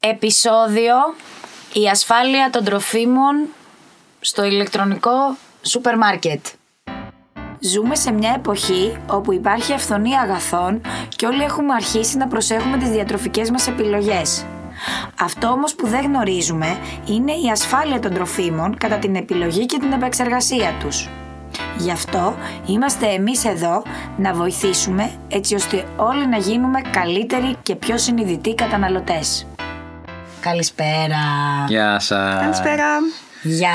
Επισόδιο 0.00 0.94
Η 1.72 1.88
ασφάλεια 1.88 2.50
των 2.50 2.64
τροφίμων 2.64 3.48
στο 4.20 4.44
ηλεκτρονικό 4.44 5.36
σούπερ 5.62 5.96
μάρκετ. 5.96 6.46
Ζούμε 7.60 7.94
σε 7.94 8.12
μια 8.12 8.32
εποχή 8.36 8.96
όπου 9.10 9.32
υπάρχει 9.32 9.72
αυθονία 9.72 10.20
αγαθών 10.20 10.80
και 11.16 11.26
όλοι 11.26 11.42
έχουμε 11.42 11.74
αρχίσει 11.74 12.16
να 12.16 12.26
προσέχουμε 12.26 12.76
τις 12.76 12.88
διατροφικές 12.88 13.50
μας 13.50 13.68
επιλογές. 13.68 14.44
Αυτό 15.20 15.48
όμως 15.48 15.74
που 15.74 15.86
δεν 15.86 16.04
γνωρίζουμε 16.04 16.78
είναι 17.06 17.32
η 17.32 17.50
ασφάλεια 17.50 18.00
των 18.00 18.14
τροφίμων 18.14 18.76
κατά 18.76 18.96
την 18.96 19.14
επιλογή 19.14 19.66
και 19.66 19.78
την 19.78 19.92
επεξεργασία 19.92 20.76
τους. 20.80 21.08
Γι' 21.78 21.90
αυτό 21.90 22.36
είμαστε 22.66 23.06
εμείς 23.06 23.44
εδώ 23.44 23.82
να 24.16 24.32
βοηθήσουμε 24.32 25.10
έτσι 25.28 25.54
ώστε 25.54 25.84
όλοι 25.96 26.26
να 26.26 26.36
γίνουμε 26.36 26.80
καλύτεροι 26.80 27.56
και 27.62 27.74
πιο 27.74 27.98
συνειδητοί 27.98 28.54
καταναλωτές. 28.54 29.46
Καλησπέρα. 30.40 31.22
Γεια 31.68 31.98
σας. 31.98 32.40
Καλησπέρα. 32.40 32.84
Γεια 33.42 33.70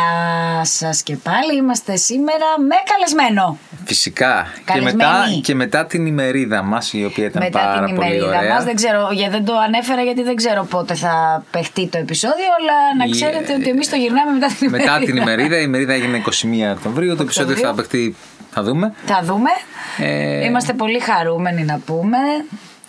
σας 0.61 1.03
και 1.03 1.15
πάλι 1.15 1.55
είμαστε 1.57 1.95
σήμερα 1.95 2.45
με 2.67 2.75
καλεσμένο. 2.91 3.57
Φυσικά. 3.85 4.47
Και 4.55 4.61
Καλεσμένη. 4.65 4.95
μετά, 4.97 5.39
και 5.43 5.55
μετά 5.55 5.85
την 5.85 6.05
ημερίδα 6.05 6.61
μας, 6.63 6.93
η 6.93 7.05
οποία 7.05 7.25
ήταν 7.25 7.43
Μετά 7.43 7.59
πάρα 7.59 7.85
την 7.85 7.95
πολύ 7.95 8.07
ημερίδα 8.07 8.37
ωραία. 8.37 8.53
μας, 8.53 8.63
δεν 8.63 8.75
ξέρω, 8.75 9.09
για, 9.11 9.29
δεν 9.29 9.45
το 9.45 9.53
ανέφερα 9.57 10.01
γιατί 10.01 10.23
δεν 10.23 10.35
ξέρω 10.35 10.63
πότε 10.63 10.93
θα 10.93 11.43
παιχτεί 11.51 11.87
το 11.87 11.97
επεισόδιο, 11.97 12.45
αλλά 12.59 12.73
να 12.97 13.03
Η- 13.05 13.09
ξέρετε 13.11 13.53
ότι 13.53 13.69
εμείς 13.69 13.89
το 13.89 13.95
γυρνάμε 13.95 14.31
μετά 14.31 14.47
την 14.47 14.67
ημερίδα. 14.67 14.91
Μετά 14.93 15.05
την 15.05 15.15
ημερίδα, 15.17 15.57
η 15.59 15.63
ημερίδα 15.65 15.93
έγινε 15.93 16.17
21 16.17 16.71
Οκτωβρίου. 16.71 17.15
Το 17.15 17.23
επεισόδιο 17.23 17.55
θα 17.55 17.73
παιχτεί, 17.73 18.15
θα 18.51 18.63
δούμε. 18.63 18.93
Θα 19.05 19.19
δούμε. 19.23 19.49
Ε, 19.97 20.45
Είμαστε 20.45 20.73
πολύ 20.73 20.99
χαρούμενοι 20.99 21.63
να 21.63 21.79
πούμε. 21.85 22.17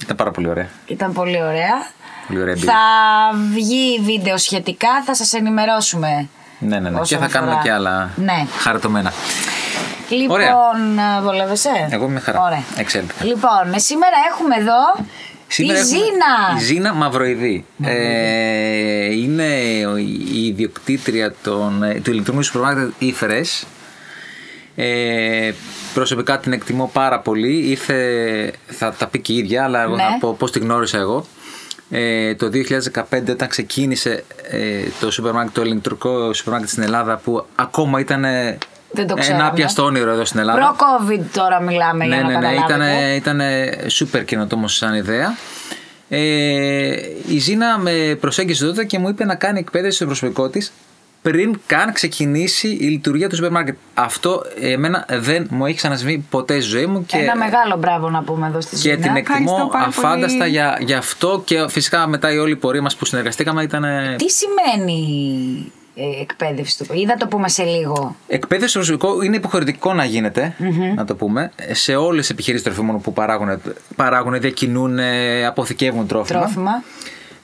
Ήταν 0.02 0.16
πάρα 0.16 0.30
πολύ 0.30 0.48
ωραία. 0.48 0.68
Ήταν 0.86 1.12
πολύ 1.12 1.42
ωραία. 1.42 1.86
Πολύ 2.26 2.40
ωραία 2.40 2.52
εμπειρία. 2.52 2.72
Θα 2.72 3.38
βγει 3.54 4.00
βίντεο 4.02 4.38
σχετικά, 4.38 5.02
θα 5.04 5.14
σας 5.14 5.32
ενημερώσουμε. 5.32 6.28
Ναι, 6.58 6.78
ναι, 6.78 6.88
ναι. 6.90 6.94
Και 6.96 7.00
όσον 7.00 7.18
θα 7.18 7.26
κάνουμε 7.28 7.52
αφορά. 7.52 7.64
και 7.66 7.72
άλλα 7.72 8.10
Ναι. 8.16 8.46
χαριτωμένα. 8.58 9.12
Λοιπόν, 10.08 10.30
Ωραία. 10.36 10.48
ε, 11.18 11.20
βολεύεσαι; 11.22 11.88
Εγώ 11.90 12.04
είμαι 12.04 12.20
χαρά. 12.20 12.40
Ωραία. 12.42 12.62
Εξέλιχθα. 12.76 13.24
Λοιπόν, 13.24 13.72
ε, 13.74 13.78
σήμερα 13.78 14.16
έχουμε 14.32 14.54
εδώ 14.56 15.06
Σήμερα 15.48 15.80
τη 15.80 15.86
έχουμε 15.86 16.04
Ζήνα. 16.04 16.60
Η 16.60 16.64
Ζήνα 16.64 16.92
Μαυροειδή. 16.94 17.64
Ε, 17.82 19.04
είναι 19.14 19.44
η 20.32 20.46
ιδιοκτήτρια 20.46 21.34
των, 21.42 21.82
ε, 21.82 21.94
του 22.00 22.10
ηλεκτρονικού 22.10 22.44
σούπερ 22.44 22.60
μάρκετ 22.62 22.90
Ήφερες. 22.98 23.66
Ε, 24.76 25.52
προσωπικά 25.94 26.38
την 26.38 26.52
εκτιμώ 26.52 26.90
πάρα 26.92 27.18
πολύ. 27.20 27.56
Ήρθε, 27.70 28.52
θα 28.66 28.92
τα 28.92 29.06
πει 29.06 29.18
και 29.20 29.32
η 29.32 29.36
ίδια, 29.36 29.64
αλλά 29.64 29.82
εγώ 29.82 29.94
Ναι. 29.96 30.02
θα 30.02 30.16
πω 30.20 30.34
πώς 30.38 30.50
τη 30.52 30.58
γνώρισα 30.58 30.98
εγώ. 30.98 31.26
Ε, 31.90 32.34
το 32.34 32.50
2015 32.92 33.02
όταν 33.30 33.48
ξεκίνησε 33.48 34.24
ε, 34.50 34.82
το 35.00 35.10
σούπερ 35.10 35.32
μάρκετ, 35.32 35.54
το 35.54 35.62
ηλεκτρικό 35.62 36.32
σούπερ 36.32 36.52
μάρκετ 36.52 36.70
στην 36.70 36.82
Ελλάδα 36.82 37.16
που 37.16 37.46
ακόμα 37.54 38.00
ήταν 38.00 38.22
Δεν 38.22 38.56
το 38.92 39.02
ένα 39.06 39.20
ξέραμε. 39.20 39.46
άπιαστο 39.46 39.84
όνειρο 39.84 40.10
εδώ 40.10 40.24
στην 40.24 40.40
Ελλάδα. 40.40 40.76
Προ-COVID 40.76 41.20
τώρα 41.32 41.60
μιλάμε 41.60 42.04
Ναι, 42.06 42.14
για 42.14 42.24
να 42.24 42.30
ναι, 42.30 42.38
ναι. 42.46 42.52
Ήταν, 42.54 42.66
καταλάβετε. 42.66 43.14
ήταν 43.14 43.40
σούπερ 43.90 44.24
καινοτόμος 44.24 44.76
σαν 44.76 44.94
ιδέα. 44.94 45.34
Ε, 46.08 46.18
η 47.28 47.38
Ζήνα 47.38 47.78
με 47.78 48.16
προσέγγισε 48.20 48.64
τότε 48.64 48.84
και 48.84 48.98
μου 48.98 49.08
είπε 49.08 49.24
να 49.24 49.34
κάνει 49.34 49.58
εκπαίδευση 49.58 49.96
στο 49.96 50.06
προσωπικό 50.06 50.48
της 50.48 50.72
πριν 51.30 51.60
καν 51.66 51.92
ξεκινήσει 51.92 52.68
η 52.68 52.84
λειτουργία 52.86 53.28
του 53.28 53.34
σούπερ 53.34 53.50
μάρκετ. 53.50 53.76
Αυτό 53.94 54.42
εμένα 54.60 55.06
δεν 55.08 55.46
μου 55.50 55.66
έχει 55.66 55.76
ξανασβεί 55.76 56.24
ποτέ 56.30 56.60
στη 56.60 56.70
ζωή 56.70 56.86
μου 56.86 57.06
και, 57.06 57.16
Ένα 57.16 57.36
μεγάλο 57.36 57.76
μπράβο 57.76 58.10
να 58.10 58.22
πούμε 58.22 58.46
εδώ 58.46 58.60
στη 58.60 58.76
και 58.76 58.80
Ζήνα. 58.80 58.96
την 58.96 59.16
εκτιμώ 59.16 59.38
Ευχαριστώ 59.38 59.68
πάρα 59.72 59.84
αφάνταστα 59.84 60.38
πολύ. 60.38 60.50
για, 60.50 60.78
για 60.80 60.98
αυτό 60.98 61.42
και 61.44 61.68
φυσικά 61.68 62.06
μετά 62.06 62.32
η 62.32 62.38
όλη 62.38 62.56
πορεία 62.56 62.82
μας 62.82 62.96
που 62.96 63.04
συνεργαστήκαμε 63.04 63.62
ήταν 63.62 63.84
Τι 64.16 64.24
σημαίνει 64.30 65.72
ε, 65.94 66.20
εκπαίδευση 66.20 66.78
του 66.78 66.94
Είδα 66.94 67.14
το 67.14 67.26
πούμε 67.26 67.48
σε 67.48 67.62
λίγο. 67.62 68.16
Εκπαίδευση 68.28 68.68
στο 68.70 68.78
προσωπικό 68.78 69.22
είναι 69.22 69.36
υποχρεωτικό 69.36 69.92
να 69.92 70.04
γίνεται, 70.04 70.54
να 70.96 71.04
το 71.04 71.14
πούμε, 71.14 71.50
σε 71.72 71.94
όλες 71.96 72.20
τις 72.20 72.30
επιχειρήσεις 72.30 72.64
τροφίμων 72.64 73.00
που 73.00 73.12
παράγουν, 73.12 73.60
παράγουν 73.96 74.40
διακινούν, 74.40 74.98
ε, 74.98 75.46
αποθηκεύουν 75.46 76.06
τρόφιμα. 76.06 76.40
Τρόφιμα. 76.40 76.82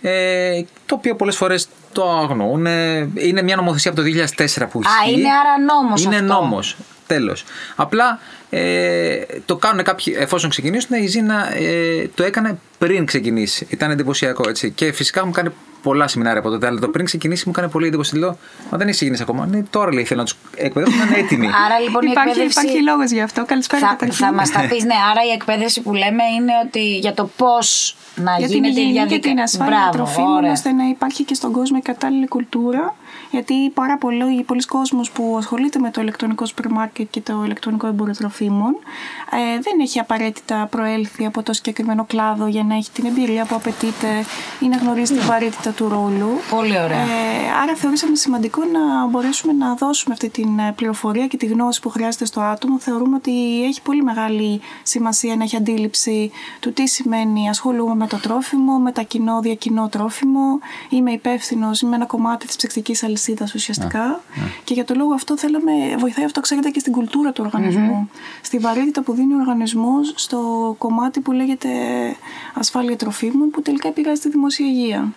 Ε, 0.02 0.62
το 0.86 0.94
οποίο 0.94 1.14
πολλές 1.14 1.36
φορές 1.36 1.68
το 1.92 2.10
αγνοούν. 2.10 2.66
Ε, 2.66 3.08
Είναι 3.14 3.42
μια 3.42 3.56
νομοθεσία 3.56 3.90
από 3.90 4.00
το 4.00 4.06
2004 4.06 4.68
που 4.70 4.80
ισχύει. 4.82 5.12
είναι 5.18 5.28
άρα 5.28 5.58
νόμος 5.82 6.04
Είναι 6.04 6.14
αυτό. 6.16 6.26
νόμος. 6.26 6.76
Τέλος. 7.06 7.44
Απλά 7.76 8.18
ε, 8.50 9.16
το 9.46 9.56
κάνουν 9.56 9.82
κάποιοι 9.84 10.14
εφόσον 10.18 10.50
ξεκινήσουν. 10.50 10.96
Η 11.02 11.06
Ζήνα 11.06 11.56
ε, 11.56 12.08
το 12.14 12.22
έκανε 12.24 12.58
πριν 12.78 13.04
ξεκινήσει. 13.04 13.66
Ήταν 13.70 13.90
εντυπωσιακό 13.90 14.48
έτσι. 14.48 14.70
Και 14.70 14.92
φυσικά 14.92 15.24
μου 15.26 15.30
κάνει 15.32 15.48
πολλά 15.82 16.08
σεμινάρια 16.08 16.40
από 16.40 16.50
τότε. 16.50 16.66
Αλλά 16.66 16.78
το 16.80 16.88
πριν 16.88 17.04
ξεκινήσει 17.04 17.42
μου 17.46 17.52
έκανε 17.56 17.68
πολύ 17.72 17.86
εντύπωση. 17.86 18.16
Λέω, 18.18 18.36
Μα 18.70 18.78
δεν 18.78 18.86
έχει 18.86 18.96
ξεκινήσει 18.96 19.22
ακόμα. 19.22 19.46
Ναι, 19.46 19.62
τώρα 19.62 19.92
λέει 19.92 20.04
θέλω 20.04 20.20
να 20.20 20.26
τους 20.26 20.36
εκπαιδεύσω 20.56 20.98
να 20.98 21.04
είναι 21.04 21.18
έτοιμοι. 21.18 21.46
Άρα 21.66 21.78
λοιπόν 21.78 22.02
η 22.06 22.08
Υπάρχει, 22.10 22.28
εκπαίδευση. 22.30 22.60
υπάρχει 22.60 22.82
λόγος 22.82 23.10
γι' 23.10 23.20
αυτό. 23.20 23.44
Καλησπέρα 23.44 23.86
θα, 23.86 23.92
καταρχήν. 23.92 24.26
θα 24.26 24.32
μας 24.32 24.50
τα 24.50 24.60
πεις, 24.68 24.84
ναι. 24.84 24.94
Άρα 25.10 25.20
η 25.28 25.32
εκπαίδευση 25.34 25.80
που 25.80 25.92
λέμε 25.94 26.22
είναι 26.36 26.52
ότι 26.66 26.96
για 26.98 27.14
το 27.14 27.30
πώς 27.36 27.96
να 28.14 28.36
για 28.38 28.46
την 28.46 28.54
γίνεται 28.56 28.80
η 28.80 28.84
υγιεινή 28.86 28.92
και 28.98 29.06
διαδικασία. 29.06 29.30
την 29.34 29.40
ασφάλεια 29.42 29.76
Μπράβο, 29.76 29.90
τροφίμων, 29.92 30.32
ωραία. 30.36 30.52
ώστε 30.52 30.72
να 30.72 30.84
υπάρχει 30.88 31.24
και 31.24 31.34
στον 31.34 31.52
κόσμο 31.52 31.76
η 31.80 31.82
κατάλληλη 31.84 32.28
κουλτούρα. 32.28 32.94
Γιατί 33.30 33.70
πάρα 33.74 33.98
πολλοί, 33.98 34.42
πολλοί 34.42 34.64
κόσμος 34.64 35.10
που 35.10 35.34
ασχολείται 35.38 35.78
με 35.78 35.90
το 35.90 36.00
ηλεκτρονικό 36.00 36.46
σούπερ 36.46 36.68
μάρκετ 36.70 37.06
και 37.10 37.20
το 37.20 37.42
ηλεκτρονικό 37.44 37.86
εμπόριο 37.86 38.14
τροφίμων 38.14 38.76
ε, 39.30 39.60
δεν 39.60 39.80
έχει 39.80 39.98
απαραίτητα 39.98 40.66
προέλθει 40.70 41.26
από 41.26 41.42
το 41.42 41.52
συγκεκριμένο 41.52 42.04
κλάδο 42.04 42.46
για 42.46 42.62
να 42.64 42.74
έχει 42.74 42.90
την 42.90 43.06
εμπειρία 43.06 43.44
που 43.44 43.54
απαιτείται 43.54 44.24
ή 44.60 44.66
να 44.66 44.76
γνωρίζει 44.76 45.14
την 45.14 45.26
βαρύτητα 45.26 45.70
του 45.70 45.88
ρόλου. 45.88 46.28
Πολύ 46.50 46.78
ωραία. 46.78 46.98
Ε, 46.98 47.06
άρα 47.62 47.74
θεωρήσαμε 47.74 48.16
σημαντικό 48.16 48.62
να 48.64 49.06
μπορέσουμε 49.06 49.52
να 49.52 49.74
δώσουμε 49.74 50.14
αυτή 50.14 50.28
την 50.28 50.58
ε, 50.58 50.72
πληροφορία 50.76 51.26
και 51.26 51.36
τη 51.36 51.46
γνώση 51.46 51.80
που 51.80 51.88
χρειάζεται 51.88 52.24
στο 52.24 52.40
άτομο. 52.40 52.78
Θεωρούμε 52.78 53.16
ότι 53.16 53.64
έχει 53.64 53.82
πολύ 53.82 54.02
μεγάλη 54.02 54.60
σημασία 54.82 55.36
να 55.36 55.42
έχει 55.42 55.56
αντίληψη 55.56 56.30
του 56.60 56.72
τι 56.72 56.88
σημαίνει 56.88 57.48
ασχολούμαι 57.48 57.94
με 57.94 58.06
το 58.06 58.16
τρόφιμο, 58.16 58.78
μετακινώ, 58.78 59.40
διακινώ 59.40 59.88
τρόφιμο, 59.88 60.58
είμαι 60.88 61.10
υπεύθυνος, 61.10 61.80
είμαι 61.80 61.96
ένα 61.96 62.06
κομμάτι 62.06 62.46
της 62.46 62.56
ψυκτική 62.56 62.96
αλυσίδα 63.02 63.19
ουσιαστικά. 63.54 64.20
Και 64.64 64.74
για 64.74 64.84
το 64.84 64.94
λόγο 64.96 65.14
αυτό 65.14 65.36
θέλαμε, 65.38 65.72
βοηθάει 65.98 66.24
αυτό, 66.24 66.40
ξέρετε, 66.40 66.68
και 66.70 66.78
στην 66.78 66.92
κουλτούρα 66.92 67.32
του 67.32 67.42
οργανισμού. 67.46 68.10
Στη 68.42 68.58
βαρύτητα 68.58 69.02
που 69.02 69.12
δίνει 69.14 69.34
ο 69.34 69.36
οργανισμός 69.40 70.12
στο 70.16 70.38
κομμάτι 70.78 71.20
που 71.20 71.32
λέγεται 71.32 71.68
ασφάλεια 72.54 72.96
τροφίμων, 72.96 73.50
που 73.50 73.62
τελικά 73.62 73.88
επηρεάζει 73.88 74.20
τη 74.20 74.28
δημόσια 74.28 74.66
υγεία. 74.66 75.08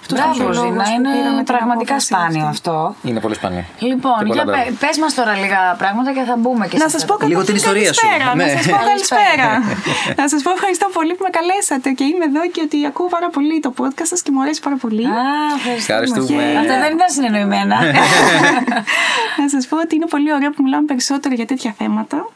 Αυτός 0.00 0.18
ήταν 0.18 0.32
και 0.32 0.42
ο 0.42 0.44
Μπράβο, 0.48 0.64
λόγος 0.64 0.86
Ζήνα. 0.86 1.02
που 1.02 1.02
πήραμε 1.02 1.28
Είναι 1.28 1.36
την 1.36 1.44
πραγματικά 1.54 1.94
απόφαση 1.94 2.06
σπάνιο 2.06 2.46
αυτή. 2.46 2.68
αυτό. 2.68 2.94
Είναι 3.08 3.20
πολύ 3.20 3.34
σπάνιο. 3.40 3.64
Λοιπόν, 3.90 4.18
Και 4.18 4.24
πολλά 4.24 4.34
για 4.34 4.44
μπράβο. 4.48 4.64
πες, 4.64 4.74
πες 4.84 4.96
μας 5.02 5.12
τώρα 5.18 5.32
λίγα 5.42 5.60
πράγματα 5.82 6.10
και 6.16 6.22
θα 6.30 6.36
μπούμε 6.40 6.64
και 6.70 6.76
Να 6.82 6.88
σε 6.88 6.94
σας 6.96 7.02
πω 7.08 7.14
αυτά. 7.14 7.26
Λίγο 7.30 7.40
καταρχήν 7.40 7.62
την 7.62 7.70
ιστορία 7.70 7.90
σου. 7.94 8.00
καλησπέρα, 8.06 8.28
Ναι. 8.38 8.44
Να 8.44 8.48
σας 8.56 8.66
πω 8.72 8.76
Καλησπέρα. 8.90 9.48
καλησπέρα. 9.50 9.50
να 10.20 10.24
σας 10.32 10.40
πω 10.44 10.50
ευχαριστώ 10.58 10.86
πολύ 10.96 11.12
που 11.16 11.24
με 11.28 11.32
καλέσατε 11.38 11.88
και 11.98 12.04
είμαι 12.10 12.24
εδώ 12.30 12.42
και 12.54 12.60
ότι 12.66 12.78
ακούω 12.90 13.08
πάρα 13.16 13.28
πολύ 13.36 13.54
το 13.66 13.70
podcast 13.80 14.08
σας 14.12 14.20
και 14.24 14.30
μου 14.34 14.40
αρέσει 14.44 14.60
πάρα 14.66 14.78
πολύ. 14.84 15.04
Α, 15.06 15.22
ευχαριστούμε. 15.78 15.96
Ευχαριστούμε. 16.06 16.44
Αυτά 16.62 16.74
δεν 16.84 16.90
ήταν 16.98 17.08
συνεννοημένα. 17.16 17.47
να 19.40 19.48
σας 19.48 19.66
πω 19.66 19.80
ότι 19.80 19.94
είναι 19.94 20.06
πολύ 20.06 20.32
ωραίο 20.32 20.50
που 20.50 20.62
μιλάμε 20.62 20.86
περισσότερο 20.86 21.34
για 21.34 21.46
τέτοια 21.46 21.74
θέματα 21.78 22.28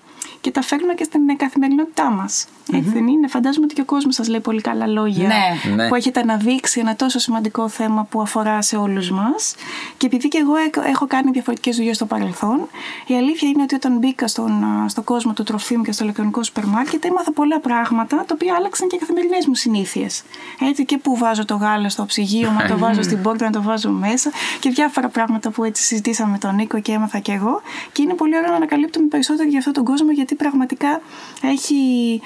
και 0.43 0.51
τα 0.51 0.63
φέρνουμε 0.63 0.95
και 0.95 1.05
στην 1.05 1.37
καθημερινότητά 1.37 2.11
μας. 2.11 2.47
Έτσι 2.73 2.91
δεν 2.91 3.07
είναι. 3.07 3.29
Φαντάζομαι 3.29 3.65
ότι 3.65 3.75
και 3.75 3.81
ο 3.81 3.85
κόσμος 3.85 4.15
σας 4.15 4.29
λέει 4.29 4.41
πολύ 4.41 4.61
καλά 4.61 4.87
λόγια 4.87 5.27
Ναι. 5.29 5.75
Ναι. 5.75 5.89
που 5.89 5.95
έχετε 5.95 6.21
αναδείξει 6.21 6.81
ένα 6.81 6.97
τόσο 6.97 7.19
σημαντικό 7.19 7.69
θέμα 7.69 8.05
που 8.11 8.21
αφορά 8.23 8.63
σε 8.63 8.77
όλους 8.77 9.11
μας. 9.11 9.55
Και 9.97 10.07
επειδή 10.07 10.29
και 10.29 10.39
εγώ 10.39 10.57
έχω- 10.57 10.89
έχω 10.89 11.07
κάνει 11.07 11.31
διαφορετικές 11.31 11.77
δουλειές 11.77 11.97
στο 11.97 12.07
παρελθόν, 12.07 12.69
η 13.07 13.15
αλήθεια 13.17 13.49
είναι 13.49 13.63
ότι 13.63 13.75
όταν 13.75 13.99
μπήκα 13.99 14.29
στον, 14.29 14.65
α, 14.65 14.89
στον 14.89 15.05
κόσμο 15.05 15.33
του 15.33 15.43
τροφίμου 15.43 15.83
και 15.83 15.93
στο 15.93 16.03
ηλεκτρονικό 16.05 16.43
σούπερ 16.43 16.65
μάρκετ, 16.67 17.05
έμαθα 17.05 17.33
πολλά 17.33 17.61
πράγματα 17.61 18.17
τα 18.17 18.35
οποία 18.35 18.55
άλλαξαν 18.55 18.89
και 18.89 18.97
οι 18.97 18.99
καθημερινές 18.99 19.47
μου 19.47 19.55
συνήθειες. 19.55 20.23
Έτσι 20.69 20.85
και 20.85 20.99
που 20.99 21.17
βάζω 21.17 21.45
το 21.45 21.55
γάλα 21.57 21.89
στο 21.89 22.05
ψυγείο, 22.07 22.51
να 22.51 22.67
το 22.67 22.79
βάζω 22.79 23.03
στην 23.03 23.23
πόρτα, 23.23 23.45
να 23.45 23.51
το 23.51 23.63
βάζω 23.63 23.91
μέσα 23.91 24.31
και 24.61 24.71
διάφορα 24.71 25.09
πράγματα 25.09 25.51
που 25.51 25.65
έτσι 25.65 25.83
συζητήσαμε 25.83 26.31
με 26.33 26.39
τον 26.39 26.55
Νίκο 26.55 26.81
και 26.81 26.93
έμαθα 26.93 27.19
και 27.19 27.33
εγώ. 27.33 27.63
Και 27.93 28.03
είναι 28.03 28.15
πολύ 28.15 28.37
ωραίο 28.37 28.51
να 28.51 28.57
ανακαλύπτουμε 28.57 29.07
περισσότερο 29.07 29.49
για 29.49 29.59
αυτόν 29.59 29.73
τον 29.73 29.85
κόσμο 29.85 30.11
γιατί 30.13 30.32
πραγματικά 30.35 31.01
έχει 31.43 32.21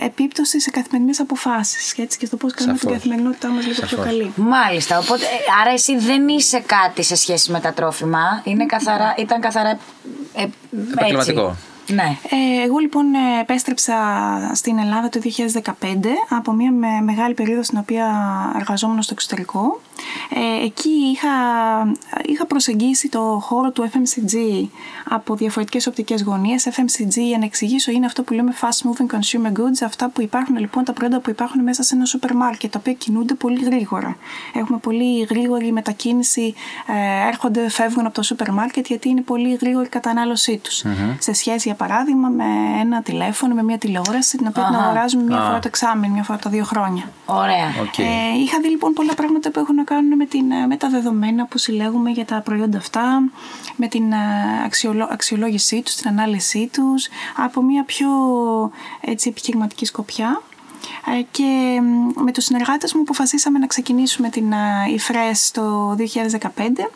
ε, 0.00 0.04
επίπτωση 0.04 0.60
σε 0.60 0.70
καθημερινές 0.70 1.20
αποφάσεις 1.20 1.92
και 1.94 2.02
έτσι 2.02 2.18
και 2.18 2.26
στο 2.26 2.36
πώς 2.36 2.54
κάνουμε 2.54 2.78
την 2.78 2.82
Σαφώς. 2.82 2.98
καθημερινότητά 2.98 3.48
μας 3.48 3.66
λίγο 3.66 3.78
πιο 3.78 3.86
Σαφώς. 3.88 4.04
καλή. 4.04 4.32
Μάλιστα. 4.36 4.98
Οπότε, 4.98 5.24
ε, 5.24 5.60
άρα 5.60 5.70
εσύ 5.70 5.98
δεν 5.98 6.28
είσαι 6.28 6.62
κάτι 6.66 7.02
σε 7.02 7.16
σχέση 7.16 7.50
με 7.52 7.60
τα 7.60 7.72
τρόφιμα. 7.72 8.40
Είναι 8.44 8.66
καθαρά, 8.66 9.14
ήταν 9.18 9.40
καθαρά. 9.40 9.78
Ε, 10.34 10.46
έτσι. 10.96 11.34
Επαγγελματικό. 11.86 11.92
Ναι. 11.92 12.16
Ε, 12.30 12.64
εγώ 12.64 12.78
λοιπόν 12.78 13.14
ε, 13.14 13.40
επέστρεψα 13.40 13.94
στην 14.54 14.78
Ελλάδα 14.78 15.08
το 15.08 15.20
2015 15.62 15.74
από 16.28 16.52
μια 16.52 16.72
με, 16.72 17.00
μεγάλη 17.02 17.34
περίοδο 17.34 17.62
στην 17.62 17.78
οποία 17.78 18.06
εργαζόμουν 18.58 19.02
στο 19.02 19.12
εξωτερικό. 19.14 19.80
Ε, 20.34 20.64
εκεί 20.64 20.88
είχα, 20.88 21.28
είχα 22.26 22.46
προσεγγίσει 22.46 23.08
το 23.08 23.38
χώρο 23.42 23.70
του 23.70 23.90
FMCG 23.92 24.66
από 25.08 25.34
διαφορετικές 25.34 25.86
οπτικές 25.86 26.22
γωνίες. 26.22 26.68
FMCG, 26.70 27.16
για 27.16 27.38
να 27.38 27.44
εξηγήσω, 27.44 27.90
είναι 27.90 28.06
αυτό 28.06 28.22
που 28.22 28.32
λέμε 28.32 28.54
fast 28.60 28.88
moving 28.88 29.14
consumer 29.14 29.52
goods, 29.52 29.82
αυτά 29.84 30.08
που 30.08 30.20
υπάρχουν 30.20 30.56
λοιπόν, 30.56 30.84
τα 30.84 30.92
προϊόντα 30.92 31.20
που 31.20 31.30
υπάρχουν 31.30 31.62
μέσα 31.62 31.82
σε 31.82 31.94
ένα 31.94 32.04
σούπερ 32.04 32.34
μάρκετ, 32.34 32.72
τα 32.72 32.78
οποία 32.78 32.92
κινούνται 32.92 33.34
πολύ 33.34 33.64
γρήγορα. 33.64 34.16
Έχουμε 34.54 34.78
πολύ 34.78 35.26
γρήγορη 35.30 35.72
μετακίνηση, 35.72 36.54
ε, 36.86 37.28
έρχονται, 37.28 37.68
φεύγουν 37.68 38.06
από 38.06 38.14
το 38.14 38.22
σούπερ 38.22 38.52
μάρκετ 38.52 38.86
γιατί 38.86 39.08
είναι 39.08 39.20
πολύ 39.20 39.54
γρήγορη 39.60 39.86
η 39.86 39.88
κατανάλωσή 39.88 40.56
τους. 40.56 40.84
Σε 41.18 41.32
σχέση, 41.32 41.70
για 41.72 41.86
παράδειγμα, 41.86 42.28
με 42.28 42.44
ένα 42.80 43.02
τηλέφωνο, 43.02 43.54
με 43.54 43.62
μια 43.62 43.78
τηλεόραση, 43.78 44.36
την 44.36 44.46
οποία 44.46 44.64
την 44.64 44.74
αγοράζουμε 44.74 45.22
μία 45.22 45.40
φορά 45.40 45.58
το 45.58 45.66
εξάμεινο, 45.66 46.12
μία 46.12 46.22
φορά 46.22 46.38
τα 46.38 46.50
δύο 46.50 46.64
χρόνια. 46.64 47.04
Ωραία. 47.26 47.66
Οκ. 47.82 47.98
Ε, 47.98 48.04
είχα 48.42 48.60
δει 48.60 48.68
λοιπόν 48.68 48.92
πολλά 48.92 49.14
πράγματα 49.14 49.50
που 49.50 49.58
έχουν 49.58 49.74
να 49.74 49.84
κάνουν 49.84 50.16
με, 50.16 50.24
την, 50.26 50.50
ε, 50.50 50.66
με 50.66 50.76
τα 50.76 50.88
δεδομένα 50.88 51.46
που 51.46 51.58
συλλέγουμε 51.58 52.10
για 52.10 52.24
τα 52.24 52.40
προϊόντα 52.40 52.78
αυτά, 52.78 53.22
με 53.76 53.86
την 53.86 54.12
ε, 54.12 54.16
αξιολο, 54.64 55.08
αξιολόγησή 55.10 55.82
τους, 55.82 55.94
την 55.94 56.08
ανάλυση 56.08 56.70
τους, 56.72 57.08
από 57.36 57.62
μια 57.62 57.84
πιο 57.84 58.08
έτσι, 59.00 59.28
επιχειρηματική 59.28 59.84
σκοπιά. 59.84 60.42
Ε, 61.18 61.22
και 61.30 61.80
μ, 61.82 62.22
με 62.22 62.32
τους 62.32 62.44
συνεργάτες 62.44 62.94
μου 62.94 63.00
αποφασίσαμε 63.00 63.58
να 63.58 63.66
ξεκινήσουμε 63.66 64.28
την 64.28 64.52
ΙΦΡΕΣ 64.94 65.50
το 65.50 65.94
2015. 65.94 66.90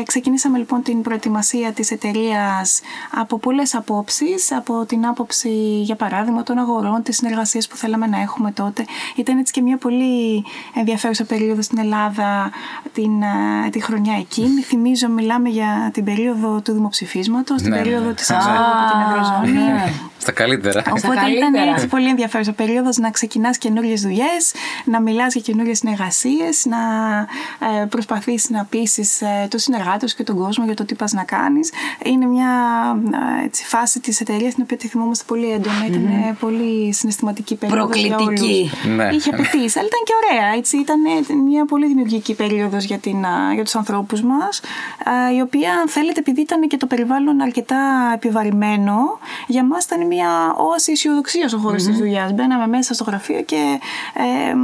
Ε, 0.00 0.02
ξεκινήσαμε 0.02 0.58
λοιπόν 0.58 0.82
την 0.82 1.02
προετοιμασία 1.02 1.72
της 1.72 1.90
εταιρείας 1.90 2.80
από 3.20 3.38
πολλές 3.38 3.74
απόψεις, 3.74 4.52
από 4.52 4.84
την 4.86 5.06
άποψη 5.06 5.80
για 5.82 5.96
παράδειγμα 5.96 6.42
των 6.42 6.58
αγορών, 6.58 7.02
τις 7.02 7.16
συνεργασίες 7.16 7.68
που 7.68 7.76
θέλαμε 7.76 8.06
να 8.06 8.20
έχουμε 8.20 8.50
τότε. 8.52 8.84
Ήταν 9.16 9.38
έτσι 9.38 9.52
και 9.52 9.60
μια 9.62 9.76
πολύ 9.76 10.44
ενδιαφέρουσα 10.74 11.24
περίοδο 11.24 11.62
στην 11.62 11.78
Ελλάδα 11.78 12.50
την, 12.92 13.22
ε, 13.22 13.68
τη 13.70 13.82
χρονιά 13.82 14.16
εκείνη. 14.18 14.62
Θυμίζω 14.62 15.08
μιλάμε 15.08 15.48
για 15.48 15.90
την 15.92 16.04
περίοδο 16.04 16.60
του 16.60 16.72
δημοψηφίσματος, 16.72 17.62
την 17.62 17.70
Ναι, 17.70 17.76
ναι, 17.76 17.82
περίοδο 17.82 18.06
ναι. 18.06 18.14
της 18.14 18.30
εξόδου 18.30 18.54
από 18.54 18.90
την 18.92 19.00
Ευρωζώνη. 19.10 19.72
ναι. 19.72 19.92
Στα 20.18 20.32
καλύτερα. 20.32 20.82
Οπότε 20.86 21.06
ήταν 21.30 21.52
καλύτερα. 21.52 21.70
έτσι 21.70 21.86
πολύ 21.86 22.08
ενδιαφέρουσα 22.08 22.52
περίοδος 22.52 22.96
να 22.96 23.10
ξεκινάς 23.10 23.58
καινούριες 23.58 24.00
δουλειές, 24.00 24.52
να 24.84 25.00
μιλάς 25.00 25.32
για 25.32 25.42
καινούριες 25.42 25.78
συνεργασίες, 25.78 26.64
να 26.66 26.78
ε, 27.82 27.84
προσπαθείς 27.84 28.50
να 28.50 28.64
πείσεις 28.64 29.20
ε, 29.22 29.29
τους 29.50 29.62
συνεργάτες 29.62 30.14
και 30.14 30.22
τον 30.22 30.36
κόσμο 30.36 30.64
για 30.64 30.74
το 30.74 30.84
τι 30.84 30.94
πας 30.94 31.12
να 31.12 31.24
κάνεις. 31.24 31.72
Είναι 32.04 32.26
μια 32.26 32.48
ε, 33.40 33.44
έτσι, 33.44 33.64
φάση 33.64 34.00
της 34.00 34.20
εταιρείας 34.20 34.54
την 34.54 34.62
οποία 34.62 34.76
τη 34.76 34.88
θυμόμαστε 34.88 35.24
πολύ 35.26 35.50
έντονα. 35.50 35.86
Ήταν 35.86 36.06
ε, 36.06 36.36
πολύ 36.40 36.92
συναισθηματική 36.92 37.54
περίοδος 37.54 37.96
για 37.96 38.16
Προκλητική. 38.16 38.70
όλους. 38.84 38.96
Ναι. 38.96 39.08
Είχε 39.14 39.30
απαιτήσει, 39.30 39.78
αλλά 39.78 39.88
ήταν 39.88 40.00
και 40.04 40.12
ωραία. 40.22 40.56
Έτσι. 40.56 40.76
Ήταν 40.76 41.04
ε, 41.04 41.34
μια 41.34 41.64
πολύ 41.64 41.86
δημιουργική 41.86 42.34
περίοδος 42.34 42.84
για, 42.84 42.98
την, 42.98 43.24
α, 43.24 43.52
για 43.54 43.64
τους 43.64 43.74
ανθρώπους 43.74 44.22
μας, 44.22 44.60
α, 45.04 45.32
η 45.36 45.40
οποία, 45.40 45.72
αν 45.72 45.88
θέλετε, 45.88 46.20
επειδή 46.20 46.40
ήταν 46.40 46.68
και 46.68 46.76
το 46.76 46.86
περιβάλλον 46.86 47.40
αρκετά 47.40 48.10
επιβαρημένο, 48.14 49.18
για 49.46 49.64
μας 49.64 49.84
ήταν 49.84 50.06
μια 50.06 50.54
όαση 50.56 50.92
αισιοδοξίας 50.92 51.52
ο 51.52 51.58
χώρος 51.58 51.82
της 51.82 51.96
δουλειάς. 51.96 52.32
Μπαίναμε 52.32 52.66
μέσα 52.66 52.94
στο 52.94 53.04
γραφείο 53.04 53.42
και 53.42 53.80
ε, 54.14 54.54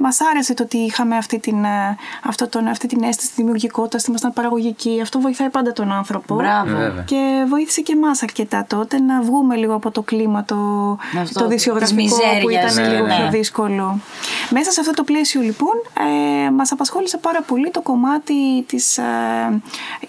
μας 0.00 0.20
άρεσε 0.20 0.54
το 0.54 0.62
ότι 0.62 0.76
είχαμε 0.76 1.16
αυτή 1.16 1.38
την, 1.38 1.64
ε, 1.64 1.96
αυτό 2.22 2.48
τον, 2.48 2.66
αυτή 2.66 2.86
την 2.86 3.02
αίσθηση 3.02 3.32
δημιουργικότητας, 3.36 4.02
ήμασταν 4.16 4.32
παραγωγικοί. 4.32 4.98
Αυτό 5.02 5.20
βοηθάει 5.20 5.48
πάντα 5.50 5.72
τον 5.72 5.92
άνθρωπο. 5.92 6.34
Μπράβο. 6.34 6.76
Βέβαια. 6.76 7.02
Και 7.06 7.44
βοήθησε 7.48 7.80
και 7.80 7.92
εμάς 7.92 8.22
αρκετά 8.22 8.64
τότε 8.68 9.00
να 9.00 9.20
βγούμε 9.22 9.56
λίγο 9.56 9.74
από 9.74 9.90
το 9.90 10.02
κλίμα 10.02 10.44
το, 10.44 10.56
Αυτό, 11.22 11.40
το 11.40 11.46
της 11.46 11.54
δυσιογραφικό 11.56 11.96
που 11.96 12.02
μιζέριας. 12.02 12.72
ήταν 12.72 12.84
Ναι, 12.84 12.92
λίγο 12.92 13.06
ναι. 13.06 13.16
πιο 13.16 13.28
δύσκολο. 13.30 13.98
Μέσα 14.50 14.70
σε 14.70 14.80
αυτό 14.80 14.92
το 14.92 15.04
πλαίσιο 15.04 15.40
λοιπόν 15.40 15.74
ε, 16.46 16.50
μας 16.50 16.72
απασχόλησε 16.72 17.16
πάρα 17.18 17.42
πολύ 17.42 17.70
το 17.70 17.80
κομμάτι 17.80 18.62
της, 18.66 18.98
ε, 18.98 19.04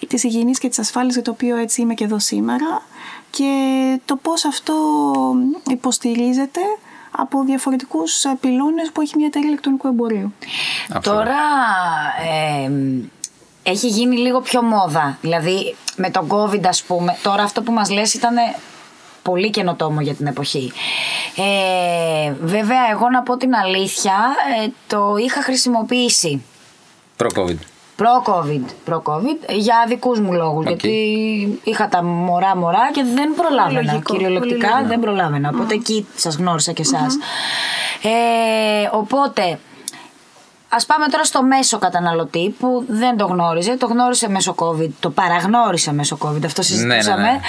της 0.08 0.24
υγιεινής 0.24 0.60
και 0.60 0.68
της 0.70 0.80
ασφάλειας 0.80 1.14
για 1.14 1.24
το 1.24 1.32
οποίο 1.32 1.56
έτσι 1.58 1.82
είμαι 1.82 1.94
και 1.94 2.04
εδώ 2.04 2.20
σήμερα 2.20 2.82
και 3.30 3.52
το 4.06 4.16
πώς 4.16 4.46
αυτό 4.46 4.74
υποστηρίζεται 5.70 6.62
από 7.12 7.44
διαφορετικούς 7.44 8.24
ε, 8.24 8.38
πυλώνες 8.40 8.92
που 8.92 9.02
έχει 9.02 9.14
μια 9.18 9.26
εταιρεία 9.26 9.48
ηλεκτρονικού 9.48 9.88
εμπορίου. 9.88 10.34
Αυτό. 10.94 11.12
Τώρα 11.12 11.38
ε, 12.66 12.72
έχει 13.72 13.88
γίνει 13.88 14.18
λίγο 14.18 14.42
πιο 14.42 14.62
μόδα. 14.62 15.18
Δηλαδή 15.22 15.76
με 15.96 16.10
τον 16.10 16.28
COVID 16.32 16.66
ας 16.68 16.84
πούμε, 16.84 17.18
τώρα 17.24 17.44
αυτό 17.44 17.62
που 17.62 17.72
μας 17.72 17.90
λες 17.90 18.14
ήταν 18.14 18.36
πολύ 19.22 19.50
καινοτόμο 19.50 20.02
για 20.02 20.14
την 20.14 20.28
εποχή. 20.28 20.72
Ε, 21.36 22.32
βέβαια 22.42 22.90
εγώ 22.92 23.10
να 23.10 23.22
πω 23.22 23.38
την 23.38 23.56
αλήθεια 23.56 24.16
ε, 24.64 24.68
το 24.88 25.16
είχα 25.26 25.42
χρησιμοποιήσει 25.42 26.44
Προ-COVID. 27.18 27.58
προ-COVID, 27.96 28.64
προ-COVID 28.86 29.50
για 29.50 29.86
δικούς 29.88 30.20
μου 30.20 30.34
λόγους 30.34 30.66
Οκ. 30.66 30.70
γιατί 30.70 31.60
είχα 31.64 31.88
τα 31.88 32.04
μωρά 32.04 32.56
μωρά 32.56 32.90
και 32.94 33.04
δεν 33.16 33.34
προλάβαινα 33.36 33.82
λογικό, 33.82 34.14
κυριολεκτικά 34.14 34.56
πολύ 34.56 34.72
λογικό. 34.72 34.88
δεν 34.88 35.00
προλάβαινα 35.00 35.50
οπότε 35.54 35.74
εκεί 35.74 36.08
σας 36.16 36.36
γνώρισα 36.36 36.72
και 36.72 36.82
εσάς 36.82 37.18
ε, 38.04 38.90
οπότε 38.92 39.60
Ας 40.70 40.86
πάμε 40.86 41.08
τώρα 41.08 41.24
στο 41.24 41.44
μέσο 41.44 41.78
καταναλωτή 41.78 42.56
που 42.60 42.86
δεν 42.88 43.18
το 43.18 43.26
γνώριζε, 43.26 43.78
το 43.78 43.86
γνώρισε 43.86 44.30
μέσω 44.30 44.56
COVID, 44.58 44.90
το 45.00 45.10
παραγνώρισε 45.10 45.94
μέσω 45.94 46.18
COVID, 46.22 46.46
αυτό 46.46 46.62
συζητούσαμε, 46.62 47.22
ναι, 47.22 47.32
ναι. 47.32 47.40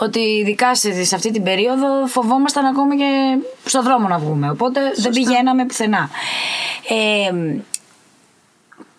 ότι 0.00 0.18
ειδικά 0.18 0.74
σε, 0.74 1.04
σε 1.04 1.14
αυτή 1.14 1.30
την 1.30 1.42
περίοδο 1.42 2.06
φοβόμασταν 2.06 2.64
ακόμη 2.64 2.96
και 2.96 3.38
στο 3.64 3.82
δρόμο 3.82 4.08
να 4.08 4.18
βγούμε, 4.18 4.50
οπότε 4.50 4.80
δεν 4.96 5.12
πηγαίναμε 5.12 5.64
πουθενά. 5.66 6.10
Ε, 6.88 7.34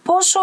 πόσο, 0.03 0.39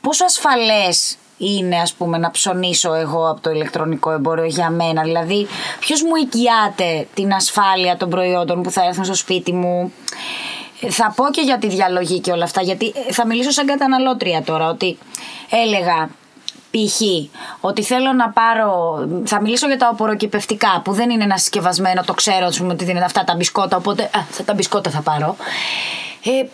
πόσο 0.00 0.24
ασφαλές 0.24 1.16
είναι 1.38 1.80
ας 1.80 1.92
πούμε 1.92 2.18
να 2.18 2.30
ψωνίσω 2.30 2.94
εγώ 2.94 3.30
από 3.30 3.40
το 3.40 3.50
ηλεκτρονικό 3.50 4.10
εμπόριο 4.10 4.44
για 4.44 4.70
μένα; 4.70 5.02
Δηλαδή 5.02 5.46
ποιος 5.80 6.02
μου 6.02 6.16
οικιάται 6.22 7.06
την 7.14 7.32
ασφάλεια 7.32 7.96
των 7.96 8.10
προϊόντων 8.10 8.62
που 8.62 8.70
θα 8.70 8.84
έρθουν 8.84 9.04
στο 9.04 9.14
σπίτι 9.14 9.52
μου; 9.52 9.92
Ε, 9.92 10.47
θα 10.88 11.12
πω 11.16 11.24
και 11.30 11.40
για 11.40 11.58
τη 11.58 11.68
διαλογή 11.68 12.20
και 12.20 12.30
όλα 12.32 12.44
αυτά 12.44 12.62
γιατί 12.62 12.92
ε, 13.08 13.12
θα 13.12 13.26
μιλήσω 13.26 13.50
σαν 13.50 13.66
καταναλώτρια 13.66 14.42
τώρα 14.42 14.68
ότι 14.68 14.98
έλεγα 15.50 16.08
π.χ. 16.70 17.00
ότι 17.60 17.82
θέλω 17.82 18.12
να 18.12 18.30
πάρω. 18.30 18.98
Θα 19.24 19.40
μιλήσω 19.40 19.66
για 19.66 19.78
τα 19.78 19.88
οποροκυπευτικά 19.88 20.80
που 20.84 20.92
δεν 20.92 21.10
είναι 21.10 21.24
ένα 21.24 21.36
συσκευασμένο, 21.36 22.02
το 22.04 22.14
ξέρω 22.14 22.46
ας 22.46 22.58
πούμε, 22.58 22.72
ότι 22.72 22.84
δίνεται 22.84 23.04
αυτά 23.04 23.24
τα 23.24 23.34
μπισκότα. 23.34 23.76
Οπότε 23.76 24.02
α, 24.02 24.20
θα, 24.30 24.44
τα 24.44 24.54
μπισκότα 24.54 24.90
θα 24.90 25.00
πάρω. 25.00 25.36
Ε, 26.24 26.46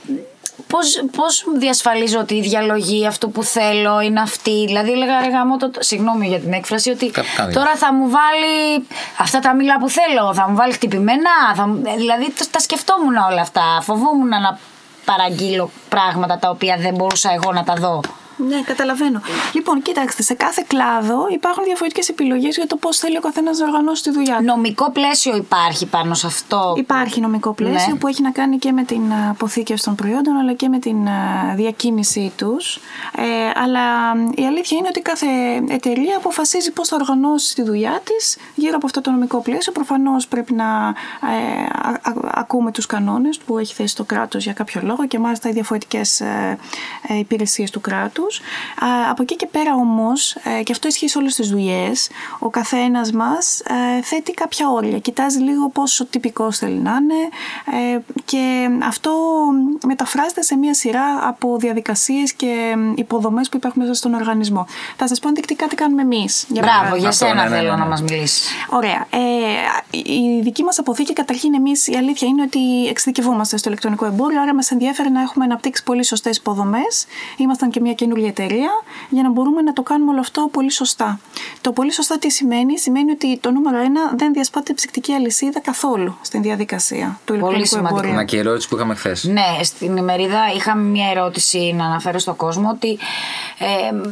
Πώς, 0.67 1.05
πώς 1.17 1.45
διασφαλίζω 1.59 2.19
ότι 2.19 2.35
η 2.35 2.41
διαλογή 2.41 3.07
αυτού 3.07 3.31
που 3.31 3.43
θέλω 3.43 4.01
είναι 4.01 4.21
αυτή; 4.21 4.65
Δηλαδή 4.67 4.91
έλεγα 4.93 5.21
ρε 5.21 5.29
γάμο 5.29 5.57
το, 5.57 5.71
συγγνώμη 5.79 6.27
για 6.27 6.39
την 6.41 6.53
έκφραση 6.53 6.91
ότι 6.91 7.11
Κάπου 7.11 7.29
κάνει. 7.37 7.53
τώρα 7.53 7.75
θα 7.77 7.93
μου 7.93 8.09
βάλει 8.11 8.87
αυτά 9.19 9.39
τα 9.39 9.55
μήλα 9.55 9.79
που 9.79 9.89
θέλω, 9.89 10.35
θα 10.35 10.49
μου 10.49 10.57
βάλει 10.57 10.73
χτυπημένα. 10.73 11.31
Θα, 11.55 11.67
μου- 11.67 11.83
ε, 11.87 11.97
δηλαδή 11.97 12.33
τα- 12.39 12.45
τα 12.51 12.59
σκεφτόμουν 12.59 13.17
όλα 13.31 13.41
αυτά. 13.41 13.63
Φοβόμουν 13.83 14.29
να 14.29 14.59
παραγγείλω 15.05 15.71
πράγματα 15.89 16.39
τα 16.39 16.51
οποία 16.51 16.77
δεν 16.81 16.95
μπορούσα 16.95 17.31
εγώ 17.33 17.53
να 17.53 17.65
τα 17.65 17.75
δω. 17.75 18.01
Ναι, 18.49 18.61
καταλαβαίνω. 18.63 19.21
Λοιπόν, 19.53 19.83
κοιτάξτε, 19.83 20.23
σε 20.23 20.35
κάθε 20.35 20.65
κλάδο 20.67 21.27
υπάρχουν 21.31 21.65
διαφορετικές 21.65 22.09
επιλογές 22.09 22.57
για 22.57 22.67
το 22.67 22.77
πώς 22.77 22.97
θέλει 22.99 23.17
ο 23.17 23.21
καθένας 23.21 23.59
να 23.59 23.67
οργανώσει 23.67 24.03
τη 24.03 24.11
δουλειά 24.11 24.37
του. 24.37 24.45
Νομικό 24.45 24.91
πλαίσιο 24.91 25.37
υπάρχει 25.37 25.87
πάνω 25.87 26.15
σε 26.15 26.27
αυτό; 26.27 26.75
Υπάρχει 26.77 27.21
νομικό 27.21 27.53
πλαίσιο 27.53 27.93
Ναι. 27.93 27.99
που 27.99 28.07
έχει 28.07 28.23
να 28.23 28.31
κάνει 28.31 28.59
και 28.59 28.73
με 28.73 28.83
την 28.85 29.13
α, 29.13 29.31
αποθήκευση 29.31 29.85
των 29.85 29.95
προϊόντων 29.95 30.37
αλλά 30.37 30.53
και 30.53 30.69
με 30.69 30.79
την 30.79 31.09
α, 31.09 31.55
διακίνησή 31.57 32.33
τους. 32.37 32.77
Ε, 33.17 33.61
αλλά 33.63 34.17
μ, 34.17 34.31
η 34.37 34.47
αλήθεια 34.47 34.79
είναι 34.79 34.87
ότι 34.91 35.01
κάθε 35.01 35.27
εταιρεία 35.69 36.17
αποφασίζει 36.17 36.73
πώς 36.73 36.89
θα 36.89 36.97
οργανώσει 37.01 37.55
τη 37.55 37.63
δουλειά 37.63 38.01
της 38.05 38.37
γύρω 38.55 38.77
από 38.77 38.87
αυτό 38.87 39.01
το 39.01 39.11
νομικό 39.11 39.41
πλαίσιο. 39.41 39.73
Προφανώς 39.73 40.27
πρέπει 40.27 40.53
να 40.53 40.95
ε, 41.31 41.63
α- 41.89 42.11
α- 42.11 42.31
ακούμε 42.35 42.71
τους 42.71 42.87
κανόνες 42.87 43.39
που 43.39 43.59
έχει 43.59 43.75
θέσει 43.75 43.97
το 43.97 44.05
κράτος 44.05 44.45
για 44.45 44.53
κάποιο 44.53 44.81
λόγο 44.85 45.07
και 45.07 45.19
μάλιστα 45.19 45.49
οι 45.49 45.53
διαφορετικές 45.53 46.21
ε, 46.21 46.59
ε, 47.09 47.19
υπηρεσίες 47.19 47.71
του 47.71 47.81
κράτους. 47.81 48.34
Α, 48.85 49.11
από 49.11 49.23
εκεί 49.23 49.37
και 49.37 49.47
πέρα 49.47 49.75
όμως, 49.75 50.35
ε, 50.35 50.63
και 50.63 50.73
αυτό 50.73 50.89
ισχύει 50.89 51.09
σε 51.09 51.19
όλες 51.19 51.35
τις 51.35 51.49
δουλειές, 51.49 52.09
ο 52.39 52.49
καθένας 52.49 53.13
μας 53.13 53.61
ε, 53.61 54.03
θέτει 54.03 54.33
κάποια 54.33 54.69
όρια. 54.69 54.99
Κοιτάζει 54.99 55.39
λίγο 55.39 55.69
πόσο 55.69 56.07
τυπικός 56.07 56.59
θέλει 56.59 56.79
να 56.79 56.91
είναι 56.91 57.15
ε, 57.95 57.99
και 58.25 58.69
αυτό 58.87 59.13
μεταφράζεται 59.87 60.43
σε 60.43 60.57
μια 60.57 60.75
σειρά 60.75 61.29
από 61.29 61.57
διαδικασίες 61.59 62.33
και 62.33 62.75
υποδομές 62.95 63.49
που 63.49 63.57
υπάρχουν 63.57 63.83
μέσα 63.83 63.95
στον 63.95 64.15
οργανισμό. 64.15 64.67
Θα 64.97 65.09
σας 65.09 65.21
πω 65.21 65.29
ενδεικτικά 65.29 65.67
τι 65.67 65.75
κάνουμε 65.75 66.03
εμείς. 66.03 66.45
Για 66.49 66.63
Μπράβο, 66.63 66.77
παράδειγμα. 66.79 66.99
για 66.99 67.09
Αυτό, 67.09 67.27
σένα 67.27 67.43
ναι, 67.43 67.49
ναι, 67.49 67.57
θέλω 67.57 67.69
ναι, 67.69 67.75
ναι. 67.77 67.83
να 67.83 67.87
μας 67.87 68.03
μιλήσεις. 68.03 68.49
Ωραία. 68.71 69.07
Ε, 69.11 69.19
η 69.91 70.41
δική 70.43 70.63
μας 70.63 70.79
αποθήκη, 70.79 71.13
καταρχήν, 71.13 71.55
εμείς 71.55 71.87
η 71.87 71.97
αλήθεια 71.97 72.29
είναι 72.29 72.43
ότι 72.43 72.87
εξειδικευόμαστε 72.89 73.57
στο 73.57 73.69
ηλεκτρονικό 73.69 74.07
εμπόριο, 74.07 74.41
άρα 74.41 74.55
μας 74.55 74.71
ενδιαφέρει 74.71 75.11
να 75.11 75.21
έχουμε 75.21 75.45
αναπτύξει 75.45 75.83
πολύ 75.83 76.05
σωστές 76.05 76.37
υποδομές. 76.37 77.07
Ήμασταν 77.37 77.71
και 77.71 77.81
μια 77.81 77.93
καινούργια 77.93 78.24
η 78.25 78.29
εταιρεία 78.29 78.71
για 79.09 79.23
να 79.23 79.31
μπορούμε 79.31 79.63
να 79.63 79.73
το 79.73 79.83
κάνουμε 79.83 80.11
όλο 80.11 80.21
αυτό 80.21 80.49
πολύ 80.53 80.71
σωστά. 80.71 81.21
Το 81.61 81.73
πολύ 81.73 81.93
σωστά 81.93 82.19
τι 82.19 82.31
σημαίνει, 82.31 82.79
σημαίνει 82.79 83.11
ότι 83.11 83.39
το 83.39 83.51
νούμερο 83.51 83.79
ένα 83.79 84.13
δεν 84.17 84.33
διασπάται 84.33 84.73
η 84.73 84.75
ψυκτική 84.75 85.13
αλυσίδα 85.13 85.61
καθόλου 85.61 86.17
στην 86.23 86.43
διαδικασία 86.43 87.19
του 87.25 87.35
ηλεκτρονικού 87.35 87.77
εμπορίου. 87.77 88.13
Μα 88.13 88.25
και 88.25 88.37
η 88.37 88.39
ερώτηση 88.39 88.69
που 88.69 88.77
είχαμε 88.77 88.95
χθες. 88.95 89.25
Ναι, 89.25 89.63
στην 89.63 89.97
ημερίδα 89.97 90.53
είχαμε 90.57 90.83
μια 90.83 91.11
ερώτηση 91.11 91.75
να 91.77 91.85
αναφέρω 91.85 92.19
στον 92.19 92.37
κόσμο 92.37 92.69
ότι 92.71 92.99
ε, 93.59 94.11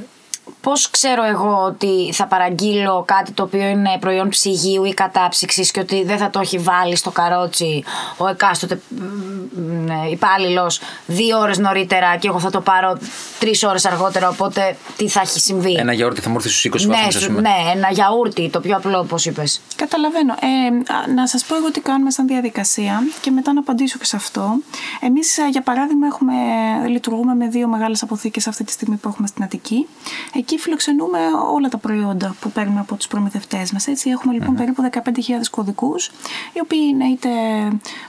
πώς 0.60 0.90
ξέρω 0.90 1.24
εγώ 1.24 1.64
ότι 1.66 2.12
θα 2.12 2.26
παραγγείλω 2.26 3.04
κάτι 3.06 3.32
το 3.32 3.42
οποίο 3.42 3.66
είναι 3.66 3.96
προϊόν 4.00 4.28
ψυγείου 4.28 4.84
ή 4.84 4.94
κατάψυξης 4.94 5.70
και 5.70 5.80
ότι 5.80 6.04
δεν 6.04 6.18
θα 6.18 6.30
το 6.30 6.40
έχει 6.40 6.58
βάλει 6.58 6.96
στο 6.96 7.10
καρότσι 7.10 7.84
ο 8.16 8.28
εκάστοτε 8.28 8.80
υπάλληλος 10.10 10.80
δύο 11.06 11.38
ώρες 11.38 11.58
νωρίτερα 11.58 12.16
και 12.16 12.28
εγώ 12.28 12.38
θα 12.38 12.50
το 12.50 12.60
πάρω 12.60 12.98
τρεις 13.38 13.62
ώρες 13.62 13.84
αργότερα 13.84 14.28
οπότε 14.28 14.76
τι 14.96 15.08
θα 15.08 15.20
έχει 15.20 15.40
συμβεί; 15.40 15.72
Ένα 15.72 15.92
γιαούρτι 15.92 16.20
θα 16.20 16.28
μου 16.28 16.36
έρθει 16.36 16.48
στους 16.48 16.84
20 16.84 16.86
ναι, 16.86 16.96
βαθμούς 17.04 17.28
ναι, 17.28 17.54
ένα 17.74 17.88
γιαούρτι, 17.90 18.50
το 18.50 18.60
πιο 18.60 18.76
απλό 18.76 18.98
όπως 18.98 19.26
είπες. 19.26 19.60
Καταλαβαίνω. 19.76 20.32
Ε, 20.32 21.12
να 21.14 21.26
σας 21.26 21.44
πω 21.44 21.56
εγώ 21.56 21.70
τι 21.70 21.80
κάνουμε 21.80 22.10
σαν 22.10 22.26
διαδικασία 22.26 23.02
και 23.20 23.30
μετά 23.30 23.52
να 23.52 23.60
απαντήσω 23.60 23.98
και 23.98 24.04
σε 24.04 24.16
αυτό. 24.16 24.54
Εμείς 25.00 25.38
για 25.50 25.62
παράδειγμα 25.62 26.06
έχουμε, 26.06 26.32
λειτουργούμε 26.88 27.34
με 27.34 27.48
δύο 27.48 27.68
μεγάλες 27.68 28.02
αποθήκες 28.02 28.46
αυτή 28.46 28.64
τη 28.64 28.72
στιγμή 28.72 28.96
που 28.96 29.08
έχουμε 29.08 29.26
στην 29.26 29.44
Αττική. 29.44 29.86
Εκεί 30.34 30.58
φιλοξενούμε 30.58 31.18
όλα 31.54 31.68
τα 31.68 31.78
προϊόντα 31.78 32.36
που 32.40 32.50
παίρνουμε 32.50 32.80
από 32.80 32.94
τους 32.94 33.06
προμηθευτές 33.06 33.72
μας. 33.72 33.86
Έτσι, 33.86 34.10
έχουμε 34.10 34.32
λοιπόν 34.32 34.54
περίπου 34.54 34.88
15.000 34.92 35.00
κωδικούς, 35.50 36.06
οι 36.52 36.60
οποίοι 36.62 36.80
είναι 36.90 37.04
είτε 37.04 37.28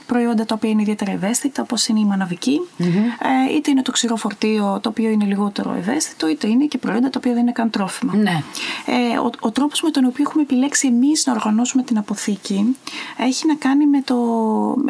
προϊόντα 0.06 0.44
τα 0.44 0.54
οποία 0.54 0.70
είναι 0.70 0.82
ιδιαίτερα 0.82 1.10
ευαίσθητα, 1.10 1.62
όπως 1.62 1.86
είναι 1.86 2.00
η 2.00 2.04
μαναβικη 2.04 2.60
ε, 2.78 3.54
είτε 3.54 3.70
είναι 3.70 3.82
το 3.82 3.92
ξηρό 3.92 4.16
φορτίο, 4.16 4.78
το 4.82 4.88
οποίο 4.88 5.10
είναι 5.10 5.24
λιγότερο 5.24 5.74
ευαίσθητο, 5.78 6.28
είτε 6.28 6.48
είναι 6.48 6.64
και 6.64 6.78
προϊόντα 6.78 7.10
τα 7.10 7.18
οποία 7.18 7.32
δεν 7.32 7.42
είναι 7.42 7.52
καν 7.52 7.70
τρόφιμα. 7.70 8.14
Ναι. 8.16 8.42
Ε, 8.86 9.18
ο, 9.18 9.30
ο 9.40 9.50
τρόπος 9.50 9.82
με 9.82 9.90
τον 9.90 10.04
οποίο 10.04 10.24
έχουμε 10.26 10.42
επιλέξει 10.42 10.86
εμείς 10.86 11.26
να 11.26 11.32
οργανώσουμε 11.32 11.82
την 11.82 11.98
αποθήκη 11.98 12.76
έχει 13.16 13.46
να 13.46 13.54
κάνει 13.54 13.86
με, 13.86 14.02
το, 14.02 14.16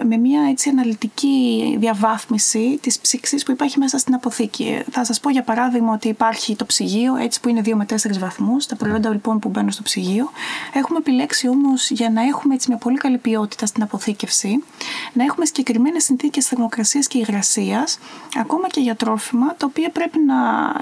με 0.03 0.17
μια 0.17 0.43
έτσι 0.51 0.69
αναλυτική 0.69 1.77
διαβάθμιση 1.79 2.79
της 2.83 2.99
ψήξης 2.99 3.43
που 3.43 3.51
υπάρχει 3.51 3.79
μέσα 3.79 3.99
στην 3.99 4.15
αποθήκη. 4.15 4.83
Θα 4.91 5.05
σας 5.05 5.21
πω 5.21 5.31
για 5.31 5.43
παράδειγμα 5.43 5.93
ότι 5.93 6.09
υπάρχει 6.09 6.57
το 6.57 6.65
ψυγείο, 6.67 7.17
έτσι 7.25 7.41
που 7.41 7.49
είναι 7.49 7.61
2 7.65 7.73
με 7.75 7.87
4 7.89 8.19
βαθμούς, 8.19 8.67
τα 8.67 8.77
προϊόντα 8.77 9.11
λοιπόν 9.11 9.39
που 9.39 9.49
μπαίνουν 9.49 9.71
στο 9.71 9.83
ψυγείο. 9.83 10.31
Έχουμε 10.73 10.99
επιλέξει 10.99 11.49
όμως 11.49 11.91
για 11.91 12.11
να 12.11 12.23
έχουμε 12.23 12.55
έτσι 12.55 12.69
μια 12.69 12.79
πολύ 12.79 12.97
καλή 12.97 13.19
ποιότητα 13.19 13.67
στην 13.67 13.83
αποθήκευση, 13.83 14.65
να 15.13 15.25
έχουμε 15.25 15.47
συγκεκριμένες 15.47 16.05
συνθήκες 16.05 16.47
θερμοκρασίας 16.47 17.07
και 17.07 17.19
υγρασίας, 17.19 17.99
ακόμα 18.39 18.69
και 18.69 18.81
για 18.81 18.95
τρόφιμα, 18.95 19.55
τα 19.57 19.67
οποία 19.69 19.91
πρέπει 19.91 20.19
να 20.19 20.35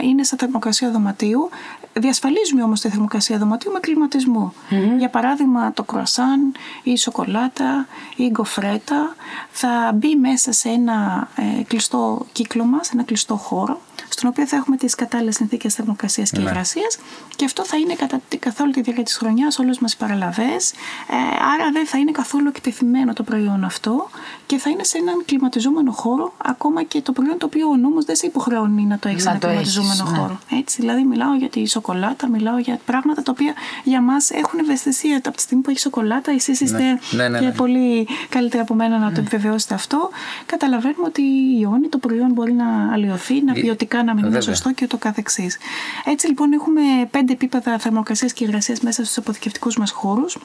είναι 0.02 0.22
στα 0.22 0.36
θερμοκρασία 0.36 0.90
δωματίου. 0.90 1.48
Διασφαλίζουμε 1.92 2.62
όμως 2.62 2.80
τη 2.80 2.88
θερμοκρασία 2.88 3.38
δωματίου 3.38 3.72
με 3.72 3.80
κλιματισμό. 3.80 4.52
Για 4.98 5.08
παράδειγμα, 5.08 5.72
το 5.72 5.82
κρουασάν 5.82 6.40
ή 6.82 6.90
η 6.90 6.96
σοκολάτα 6.96 7.86
ή 8.16 8.24
η 8.24 8.28
γκοφρέτα 8.30 9.16
θα 9.50 9.92
μπει 9.94 10.16
μέσα 10.16 10.52
σε 10.52 10.68
ένα 10.68 11.28
ε, 11.36 11.62
κλειστό 11.62 12.26
κύκλωμα, 12.32 12.82
σε 12.82 12.90
ένα 12.94 13.02
κλειστό 13.02 13.36
χώρο 13.36 13.80
στον 14.22 14.34
οποίο 14.34 14.46
θα 14.46 14.56
έχουμε 14.56 14.76
τις 14.76 14.94
κατάλληλες 14.94 15.34
συνθήκες 15.34 15.74
θερμοκρασίας 15.74 16.30
και 16.30 16.40
ναι. 16.40 16.50
υγρασίας 16.50 16.98
και 17.36 17.44
αυτό 17.44 17.64
θα 17.64 17.76
είναι 17.76 17.94
κατά, 17.94 18.20
καθ' 18.38 18.60
όλη 18.60 18.72
τη 18.72 18.80
διάρκεια 18.80 19.04
της 19.04 19.16
χρονιάς 19.16 19.58
όλες 19.58 19.78
μας 19.78 19.92
οι 19.92 19.96
παραλαβές. 19.96 20.70
Ε, 20.70 21.14
άρα 21.54 21.70
δεν 21.72 21.86
θα 21.86 21.98
είναι 21.98 22.10
καθόλου 22.10 22.48
εκτεθειμένο 22.48 23.12
το 23.12 23.22
προϊόν 23.22 23.64
αυτό 23.64 24.08
και 24.46 24.58
θα 24.58 24.70
είναι 24.70 24.84
σε 24.84 24.98
έναν 24.98 25.22
κλιματιζόμενο 25.24 25.92
χώρο, 25.92 26.34
ακόμα 26.44 26.82
και 26.82 27.00
το 27.00 27.12
προϊόν 27.12 27.38
το 27.38 27.46
οποίο 27.46 27.68
ο 27.68 27.76
νόμος 27.76 28.04
δεν 28.04 28.16
σε 28.16 28.26
υποχρεώνει 28.26 28.84
να 28.84 28.98
το 28.98 29.08
έχεις 29.08 29.22
σε 29.22 29.28
έναν 29.28 29.40
κλιματιζόμενο 29.40 30.10
ναι. 30.10 30.16
χώρο. 30.16 30.38
Έτσι, 30.58 30.80
δηλαδή, 30.80 31.02
μιλάω 31.02 31.34
για 31.34 31.48
τη 31.48 31.68
σοκολάτα, 31.68 32.28
μιλάω 32.28 32.58
για 32.58 32.78
πράγματα 32.84 33.22
τα 33.22 33.32
οποία 33.34 33.52
για 33.84 34.00
μας 34.00 34.30
έχουν 34.30 34.58
ευαισθησία. 34.58 35.16
Από 35.16 35.36
τη 35.36 35.42
στιγμή 35.42 35.62
που 35.62 35.70
έχεις 35.70 35.82
σοκολάτα, 35.82 36.30
εσείς 36.30 36.60
ναι. 36.60 36.66
είστε 36.66 37.16
ναι, 37.16 37.28
ναι, 37.28 37.38
και 37.38 37.48
πολύ 37.48 38.08
καλύτερα 38.28 38.62
από 38.62 38.74
μένα 38.74 38.98
να 38.98 39.12
το 39.12 39.20
επιβεβαιώσετε 39.20 39.74
αυτό. 39.74 40.10
Καταλαβαίνουμε 40.46 41.06
ότι 41.06 41.22
η 41.22 41.58
ιόνη, 41.60 41.88
το 41.88 41.98
προϊόν 41.98 42.32
μπορεί 42.32 42.52
να 42.52 42.92
αλλοιωθεί, 42.92 43.42
να 43.42 43.52
ποιοτικά 43.52 44.04
να 44.04 44.11
μην 44.14 44.24
είναι 44.24 44.40
σωστό 44.40 44.72
και 44.72 44.84
ούτω 44.84 44.98
καθεξής. 44.98 45.58
Έτσι 46.04 46.26
λοιπόν 46.26 46.52
έχουμε 46.52 46.82
πέντε 47.10 47.32
επίπεδα 47.32 47.78
θερμοκρασίας 47.78 48.32
και 48.32 48.44
υγρασίας 48.44 48.80
μέσα 48.80 49.04
στους 49.04 49.16
αποθηκευτικούς 49.16 49.76
μας 49.76 49.90
χώρους 49.90 50.38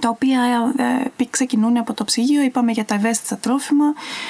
τα 0.00 0.08
οποία 0.08 0.72
ε, 0.76 1.24
ξεκινούν 1.30 1.76
από 1.76 1.94
το 1.94 2.04
ψυγείο, 2.04 2.42
είπαμε 2.42 2.72
για 2.72 2.84
τα 2.84 2.94
ευαίσθητα 2.94 3.36
τρόφιμα, 3.36 3.84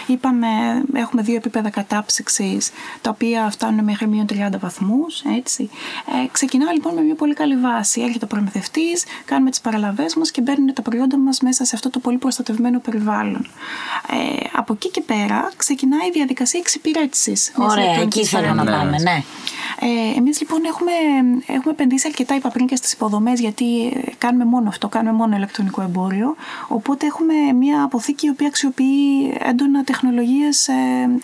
είπαμε, 0.06 0.48
έχουμε 0.92 1.22
δύο 1.22 1.34
επίπεδα 1.34 1.70
κατάψυξης, 1.70 2.70
τα 3.00 3.10
οποία 3.10 3.50
φτάνουν 3.50 3.84
μέχρι 3.84 4.06
μείον 4.06 4.26
30 4.28 4.58
βαθμούς, 4.58 5.22
έτσι. 5.36 5.70
Ε, 6.24 6.26
ξεκινάω 6.32 6.72
λοιπόν 6.72 6.94
με 6.94 7.00
μια 7.00 7.14
πολύ 7.14 7.34
καλή 7.34 7.56
βάση. 7.56 8.00
Έρχεται 8.00 8.24
ο 8.24 8.28
προμηθευτής, 8.28 9.04
κάνουμε 9.24 9.50
τις 9.50 9.60
παραλαβές 9.60 10.14
μας 10.14 10.30
και 10.30 10.40
μπαίνουν 10.40 10.74
τα 10.74 10.82
προϊόντα 10.82 11.18
μας 11.18 11.40
μέσα 11.40 11.64
σε 11.64 11.74
αυτό 11.74 11.90
το 11.90 11.98
πολύ 11.98 12.18
προστατευμένο 12.18 12.78
περιβάλλον. 12.78 13.46
Ε, 14.10 14.46
από 14.52 14.72
εκεί 14.72 14.90
και 14.90 15.00
πέρα 15.00 15.50
ξεκινάει 15.56 16.08
η 16.08 16.10
διαδικασία 16.12 16.60
εξυπηρέτησης. 16.60 17.52
Ωραία, 17.56 18.00
εκεί 18.00 18.24
θέλω 18.24 18.54
να 18.54 18.64
πάμε, 18.64 18.98
ναι. 18.98 19.22
Ε, 19.86 20.18
εμείς 20.18 20.40
λοιπόν 20.40 20.64
έχουμε, 20.64 20.92
έχουμε 21.46 21.72
επενδύσει 21.72 22.06
αρκετά, 22.06 22.34
είπα 22.34 22.48
πριν 22.48 22.66
και 22.66 22.76
στις 22.76 22.92
υποδομές, 22.92 23.40
γιατί 23.40 23.64
κάνουμε 24.18 24.44
μόνο 24.44 24.68
αυτό, 24.68 24.88
κάνουμε 24.88 25.16
μόνο 25.16 25.36
ηλεκτρονικό 25.36 25.82
εμπόριο. 25.82 26.34
Οπότε 26.68 27.06
έχουμε 27.06 27.34
μια 27.58 27.82
αποθήκη 27.82 28.26
η 28.26 28.28
οποία 28.28 28.46
αξιοποιεί 28.46 29.36
έντονα 29.44 29.84
τεχνολογίες 29.84 30.68
ε, 30.68 30.74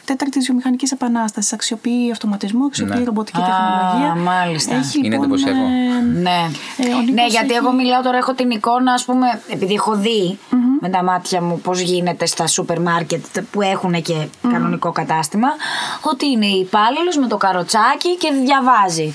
τέταρτης 0.05 0.47
βιομηχανικής 0.47 0.93
επανάστασης. 0.93 1.53
Αξιοποιεί 1.53 2.11
αυτοματισμό, 2.11 2.65
αξιοποιεί 2.65 2.97
ναι. 2.99 3.05
ρομποτική 3.05 3.39
τεχνολογία. 3.39 4.15
Μάλιστα. 4.15 4.75
Έχει, 4.75 4.99
Είναι 4.99 5.09
λοιπόν, 5.09 5.25
εντυπωσιακό. 5.25 5.59
Ε, 5.59 6.01
ναι, 6.21 6.41
ε, 6.77 7.13
ναι 7.13 7.27
γιατί 7.27 7.55
εγώ 7.55 7.73
μιλάω 7.73 8.03
τώρα, 8.03 8.17
έχω 8.17 8.35
την 8.35 8.51
εικόνα, 8.51 8.93
ας 8.93 9.05
πούμε, 9.05 9.41
επειδή 9.49 9.75
έχω 9.75 9.97
δει 9.97 10.39
με 10.81 10.89
τα 10.89 11.03
μάτια 11.03 11.43
μου 11.43 11.61
πώς 11.61 11.81
γίνεται 11.81 12.27
στα 12.27 12.47
σούπερ 12.47 12.81
μάρκετ 12.81 13.25
που 13.51 13.63
έχουν 13.63 14.03
και 14.03 14.27
κανονικό 14.53 14.93
κατάστημα, 14.93 15.49
ότι 16.01 16.27
είναι 16.27 16.47
υπάλληλος 16.47 17.17
με 17.17 17.27
το 17.27 17.37
καροτσάκι 17.37 18.17
και 18.17 18.33
διαβάζει 18.45 19.15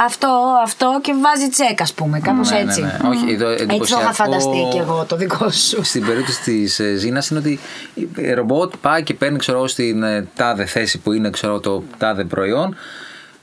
αυτό, 0.00 0.28
αυτό 0.62 0.98
και 1.02 1.14
βάζει 1.22 1.48
τσέκ, 1.48 1.80
ας 1.80 1.92
πούμε. 1.92 2.20
Κάπως 2.20 2.50
ναι, 2.50 2.58
έτσι. 2.58 2.80
Ναι, 2.80 2.96
ναι. 3.02 3.08
Όχι, 3.08 3.32
εδώ, 3.32 3.48
έτσι 3.48 3.68
το 3.68 4.00
είχα 4.00 4.12
φανταστεί 4.12 4.68
και 4.72 4.78
εγώ 4.78 5.04
το 5.08 5.16
δικό 5.16 5.50
σου. 5.50 5.84
Στην 5.84 6.06
περίπτωση 6.06 6.42
της 6.42 6.78
ε, 6.78 6.94
Ζήνας 6.94 7.30
είναι 7.30 7.38
ότι 7.38 7.60
η 8.16 8.32
ρομπότ 8.32 8.72
πάει 8.80 9.02
και 9.02 9.14
παίρνει 9.14 9.38
ξέρω, 9.38 9.66
στην 9.66 10.02
ε, 10.02 10.28
τάδε 10.36 10.64
θέση 10.64 10.98
που 10.98 11.12
είναι 11.12 11.30
ξέρω, 11.30 11.60
το 11.60 11.82
τάδε 11.98 12.24
προϊόν 12.24 12.76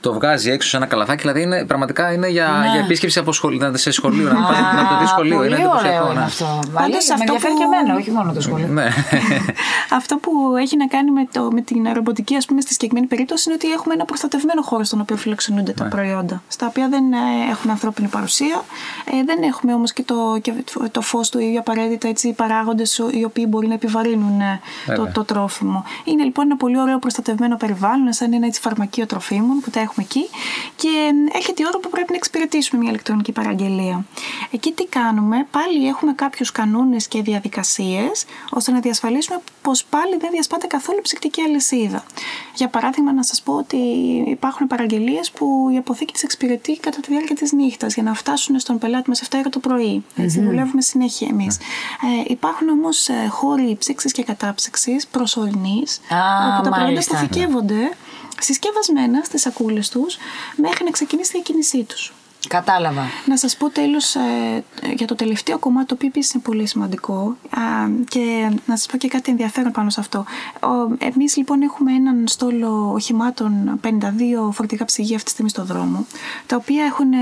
το 0.00 0.12
βγάζει 0.12 0.50
έξω 0.50 0.68
σε 0.68 0.76
ένα 0.76 0.86
καλαθάκι. 0.86 1.20
Δηλαδή 1.20 1.42
είναι, 1.42 1.64
πραγματικά 1.64 2.12
είναι 2.12 2.28
για, 2.28 2.48
Ναι. 2.60 2.70
για 2.70 2.80
επίσκεψη 2.80 3.18
από 3.18 3.32
σχολείο, 3.32 3.76
σε 3.76 3.90
σχολείο. 3.90 4.32
να 4.32 4.40
πας 4.46 4.56
να 4.74 4.88
το 4.88 4.98
δεις 4.98 5.08
σχολείο. 5.08 5.36
Πολύ 5.36 5.46
Είναι 5.46 5.56
ωραίο 5.56 5.70
εντυπωσιακό. 5.70 6.10
είναι 6.10 6.18
ναι. 6.18 6.24
αυτό. 6.24 6.44
Πάντως 6.44 6.72
Πάντως 6.72 7.06
με 7.08 7.14
αυτό 7.14 7.24
ενδιαφέρει 7.32 7.52
που- 7.52 7.58
και 7.58 7.64
εμένα, 7.64 7.94
όχι 7.98 8.10
μόνο 8.10 8.32
το 8.32 8.40
σχολείο. 8.40 8.66
Ναι. 8.66 8.88
Αυτό 9.98 10.16
που 10.16 10.30
έχει 10.60 10.76
να 10.76 10.86
κάνει 10.86 11.10
με, 11.10 11.26
το, 11.32 11.50
με 11.52 11.60
την 11.60 11.88
ρομποτική, 11.92 12.36
ας 12.36 12.46
πούμε, 12.46 12.60
στη 12.60 12.72
συγκεκριμένη 12.72 13.06
περίπτωση 13.06 13.42
είναι 13.48 13.58
ότι 13.62 13.72
έχουμε 13.72 13.94
ένα 13.94 14.04
προστατευμένο 14.04 14.62
χώρο 14.62 14.84
στον 14.84 15.00
οποίο 15.00 15.16
φιλοξενούνται 15.16 15.72
τα 15.72 15.84
προϊόντα. 15.84 16.42
Στα 16.48 16.66
οποία 16.66 16.88
δεν 16.88 17.12
ε, 17.12 17.16
έχουμε 17.50 17.72
ανθρώπινη 17.72 18.08
παρουσία, 18.08 18.62
ε, 19.04 19.24
δεν 19.24 19.42
έχουμε 19.42 19.74
όμως 19.74 19.92
και 19.92 20.02
το, 20.02 20.38
και 20.42 20.52
το 20.90 21.00
φως 21.00 21.28
του 21.28 21.38
ή 21.38 21.56
απαραίτητα 21.58 22.08
έτσι, 22.08 22.32
παράγοντες 22.32 22.98
οι 23.10 23.24
οποίοι 23.24 23.46
μπορεί 23.48 23.66
να 23.66 23.74
επιβαρύνουν 23.74 24.40
ε, 24.40 24.60
το, 24.86 24.92
Βέβαια. 24.96 25.12
το 25.12 25.24
τρόφιμο. 25.24 25.84
Είναι 26.04 26.22
λοιπόν 26.24 26.44
ένα 26.46 26.56
πολύ 26.56 26.80
ωραίο 26.80 26.98
προστατευμένο 26.98 27.56
περιβάλλον, 27.56 28.12
σαν 28.12 28.32
ένα 28.32 28.46
έτσι, 28.46 28.60
φαρμακείο 28.60 29.06
τροφίμων 29.06 29.60
που 29.60 29.70
τα 29.70 29.80
έχουμε 29.90 30.06
εκεί. 30.10 30.28
Και 30.76 30.88
ε, 31.32 31.36
έρχεται 31.36 31.62
η 31.62 31.66
ώρα 31.68 31.78
που 31.78 31.90
πρέπει 31.90 32.10
να 32.10 32.16
εξυπηρετήσουμε 32.16 32.80
μια 32.80 32.90
ηλεκτρονική 32.90 33.32
παραγγελία. 33.32 34.04
Εκεί 34.50 34.72
τι 34.72 34.86
κάνουμε, 34.86 35.46
πάλι 35.50 35.86
έχουμε 35.88 36.12
κάποιους 36.12 36.52
κανόνες 36.52 37.08
και 37.08 37.22
διαδικασίες 37.22 38.24
ώστε 38.50 38.72
να 38.72 38.80
διασφαλίσουμε 38.80 39.38
πως 39.62 39.84
πάλι 39.84 40.16
δεν 40.16 40.30
διασπάται 40.30 40.66
καθόλου 40.66 40.98
η 40.98 41.02
ψυκτική 41.02 41.40
αλυσίδα. 41.42 42.04
Για 42.54 42.68
παράδειγμα, 42.68 43.12
να 43.12 43.22
σας 43.22 43.42
πω 43.42 43.52
ότι 43.52 43.76
υπάρχουν 44.26 44.66
παραγγελίες 44.66 45.30
που 45.30 45.68
η 45.72 45.76
αποθήκη 45.76 46.12
τη 46.12 46.20
εξυπηρετεί 46.24 46.76
κατά 46.76 47.00
τη 47.00 47.10
διάρκεια 47.10 47.34
της 47.34 47.52
νύχτας 47.52 47.94
για 47.94 48.02
να 48.02 48.14
φτάσουν 48.14 48.58
στον 48.58 48.78
πελάτη 48.78 49.08
μας 49.08 49.22
7 49.22 49.26
ώρα 49.38 49.48
το 49.48 49.58
πρωί. 49.58 50.04
Έτσι, 50.16 50.40
δουλεύουμε 50.40 50.82
συνέχεια 50.82 51.28
εμείς. 51.30 51.56
Ε, 51.56 52.24
υπάρχουν 52.26 52.68
όμως 52.68 53.08
χώροι 53.28 53.76
ψήξη 53.78 54.10
και 54.10 54.22
κατάψυξης 54.22 55.06
προσωρινής, 55.06 56.00
Α, 56.08 56.54
όπου 56.54 56.62
τα 56.62 56.70
προϊόντα 56.70 56.84
μάλιστα. 56.84 57.16
αποθηκεύονται 57.18 57.90
συσκευασμένα 58.40 59.22
στις 59.24 59.40
σακούλες 59.40 59.88
τους 59.88 60.16
μέχρι 60.56 60.84
να 60.84 60.90
ξεκινήσει 60.90 61.38
η 61.38 61.42
κίνησή 61.42 61.82
τους. 61.82 62.12
Κατάλαβα. 62.48 63.02
Να 63.26 63.36
σας 63.36 63.56
πω 63.56 63.70
τέλος 63.70 64.14
ε, 64.14 64.64
για 64.94 65.06
το 65.06 65.14
τελευταίο 65.14 65.58
κομμάτι 65.58 65.86
το 65.86 65.94
οποίο 65.94 66.08
επίσης 66.08 66.32
είναι 66.32 66.42
πολύ 66.42 66.66
σημαντικό 66.66 67.36
α, 67.50 67.60
και 68.08 68.50
να 68.66 68.76
σας 68.76 68.86
πω 68.86 68.96
και 68.96 69.08
κάτι 69.08 69.30
ενδιαφέρον 69.30 69.72
πάνω 69.72 69.90
σε 69.90 70.00
αυτό. 70.00 70.24
Ο, 70.60 70.96
εμείς 70.98 71.36
λοιπόν 71.36 71.62
έχουμε 71.62 71.92
έναν 71.92 72.24
στόλο 72.26 72.90
οχημάτων 72.94 73.80
52 73.84 73.88
φορτηγά 74.52 74.84
ψυγεία 74.84 75.16
αυτή 75.16 75.24
τη 75.24 75.30
στιγμή 75.30 75.50
στο 75.50 75.64
δρόμο 75.64 76.06
τα 76.46 76.56
οποία 76.56 76.84
έχουν, 76.84 77.12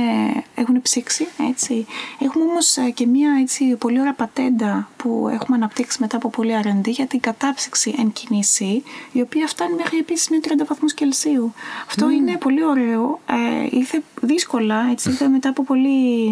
έχουν 0.55 0.78
ψήξει 0.89 1.27
έτσι. 1.51 1.87
Έχουμε 2.19 2.45
όμως 2.45 2.77
ε, 2.77 2.91
και 2.91 3.07
μια 3.07 3.31
έτσι, 3.41 3.65
πολύ 3.65 4.01
ωραία 4.01 4.13
πατέντα 4.13 4.89
που 4.97 5.29
έχουμε 5.33 5.57
αναπτύξει 5.57 5.99
μετά 6.01 6.17
από 6.17 6.29
πολύ 6.31 6.53
R&D 6.65 6.87
για 6.89 7.07
την 7.07 7.21
κατάψυξη 7.21 7.95
εν 7.99 8.13
κινήσει 8.13 8.83
η 9.13 9.21
οποία 9.21 9.47
φτάνει 9.47 9.75
μέχρι 9.75 9.99
επίσης 9.99 10.29
με 10.29 10.37
30 10.43 10.67
βαθμούς 10.69 10.95
Κελσίου. 10.95 11.53
Αυτό 11.87 12.11
είναι 12.11 12.37
πολύ 12.37 12.65
ωραίο. 12.65 13.21
Ε, 13.27 13.77
ήρθε 13.77 14.03
δύσκολα 14.21 14.89
έτσι, 14.91 15.09
ήρθε 15.09 15.29
μετά 15.29 15.49
από 15.49 15.63
πολύ, 15.65 16.29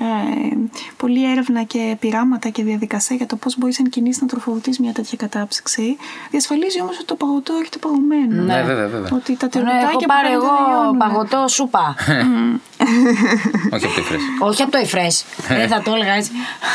ε, 0.00 0.56
πολύ 0.96 1.30
έρευνα 1.30 1.62
και 1.62 1.96
πειράματα 2.00 2.48
και 2.48 2.62
διαδικασία 2.62 3.16
για 3.16 3.26
το 3.26 3.36
πώς 3.36 3.58
μπορείς 3.58 3.78
εν 3.78 3.88
κινήσεις 3.88 4.22
να 4.22 4.28
τροφοδοτείς 4.28 4.78
μια 4.78 4.92
τέτοια 4.92 5.16
κατάψυξη. 5.16 5.96
Διασφαλίζει 6.30 6.80
όμως 6.80 6.96
ότι 6.96 7.04
το 7.04 7.14
παγωτό 7.14 7.54
έχετε 7.60 7.78
παγωμένο. 7.78 8.42
Ναι, 8.42 8.62
βέβαια, 8.62 8.88
βέβαια. 8.88 9.10
Ότι 9.12 9.36
τα 9.36 9.48
Ναι, 9.52 9.60
έχω 9.60 9.70
τερματάκια 9.70 10.06
πάρει 10.06 10.28
που 10.28 10.32
εγώ 10.34 10.46
κάνετε 10.46 10.64
δεν 10.64 10.80
λιώνουν. 10.80 10.98
παγωτό 10.98 11.48
σούπα. 11.48 11.94
Όχι 13.72 13.84
από 13.84 13.94
το 13.94 14.00
υφρές. 14.00 14.20
Όχι 14.40 14.62
από 14.62 14.70
το 14.72 14.78
υφρές. 14.78 15.24
Δεν 15.48 15.68
θα 15.68 15.82
το 15.82 15.92
έλεγα 15.94 16.12
έτσι. 16.12 16.30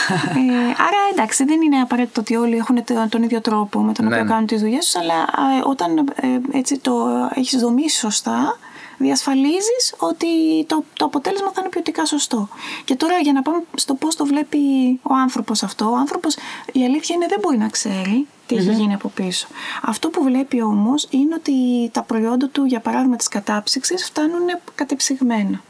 Ε, 0.10 0.66
άρα 0.68 0.98
εντάξει, 1.12 1.44
δεν 1.46 1.62
είναι 1.62 1.78
απαραίτητο 1.80 2.22
ότι 2.22 2.36
όλοι 2.36 2.56
έχουν 2.56 2.84
το- 2.84 3.08
τον 3.10 3.24
ίδιο 3.24 3.42
τρόπο 3.42 3.80
με 3.82 3.94
τον 3.94 4.06
Ναι, 4.06 4.12
οποίο 4.12 4.24
ναι. 4.24 4.30
κάνουν 4.32 4.46
τις 4.48 4.62
δουλειές 4.62 4.86
τους, 4.86 4.96
αλλά 4.96 5.14
ε, 5.14 5.62
όταν 5.64 5.98
ε, 5.98 6.58
έτσι 6.58 6.78
το 6.78 6.94
έχεις 7.36 7.60
δομήσει 7.60 7.98
σωστά, 7.98 8.58
διασφαλίζεις 8.98 9.94
ότι 9.98 10.28
το, 10.68 10.84
το 10.94 11.06
αποτέλεσμα 11.06 11.48
θα 11.54 11.60
είναι 11.60 11.70
ποιοτικά 11.70 12.06
σωστό. 12.06 12.48
Και 12.86 12.96
τώρα 12.96 13.18
για 13.18 13.34
να 13.34 13.42
πάμε 13.42 13.64
στο 13.76 13.94
πώς 13.94 14.16
το 14.16 14.26
βλέπει 14.26 14.58
ο 15.02 15.14
άνθρωπος 15.14 15.64
αυτό. 15.64 15.92
Ο 15.92 15.96
άνθρωπος, 15.96 16.36
η 16.72 16.84
αλήθεια 16.84 17.16
είναι 17.16 17.26
δεν 17.30 17.38
μπορεί 17.42 17.58
να 17.58 17.68
ξέρει 17.70 18.28
τι 18.48 18.56
έχει 18.56 18.72
γίνει 18.72 18.94
από 18.94 19.08
πίσω. 19.10 19.48
Αυτό 19.82 20.10
που 20.10 20.24
βλέπει 20.24 20.62
όμως 20.62 21.08
είναι 21.10 21.36
ότι 21.36 21.54
τα 21.94 22.02
προϊόντα 22.02 22.48
του, 22.48 22.66
για 22.66 22.80
παράδειγμα 22.80 23.16
της 23.16 23.28
κατάψυξης, 23.28 24.06
φτάνουν 24.06 24.46
κατεψυγμένα. 24.76 25.62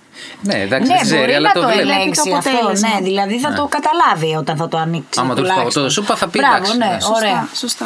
Ναι, 0.42 0.54
εντάξει, 0.54 0.88
ναι, 0.92 0.96
δεν 0.96 1.04
ξέρει, 1.06 1.20
μπορεί 1.20 1.34
αλλά 1.34 1.48
να 1.48 1.54
το 1.54 1.62
το 1.62 1.68
βλέπει. 1.68 1.90
ελέγξει 1.90 2.22
το 2.30 2.36
αυτός. 2.36 2.54
αποτέλεσμα. 2.54 2.90
Ναι, 2.90 3.02
δηλαδή 3.02 3.40
θα 3.40 3.54
το 3.54 3.70
καταλάβει 3.78 4.36
όταν 4.36 4.56
θα 4.58 4.68
το 4.68 4.78
ανοίξει. 4.78 5.20
Άμα 5.20 5.30
το 5.36 5.42
τουλάχιστον. 5.42 5.72
παγωτό 5.74 5.90
σούπα 5.90 6.16
θα 6.16 6.28
πει, 6.28 6.38
Μπράβο, 6.38 6.56
εντάξει, 6.56 6.78
ναι, 6.78 6.86
ναι. 6.86 6.98
ωραία. 7.16 7.48
Σωστά, 7.54 7.86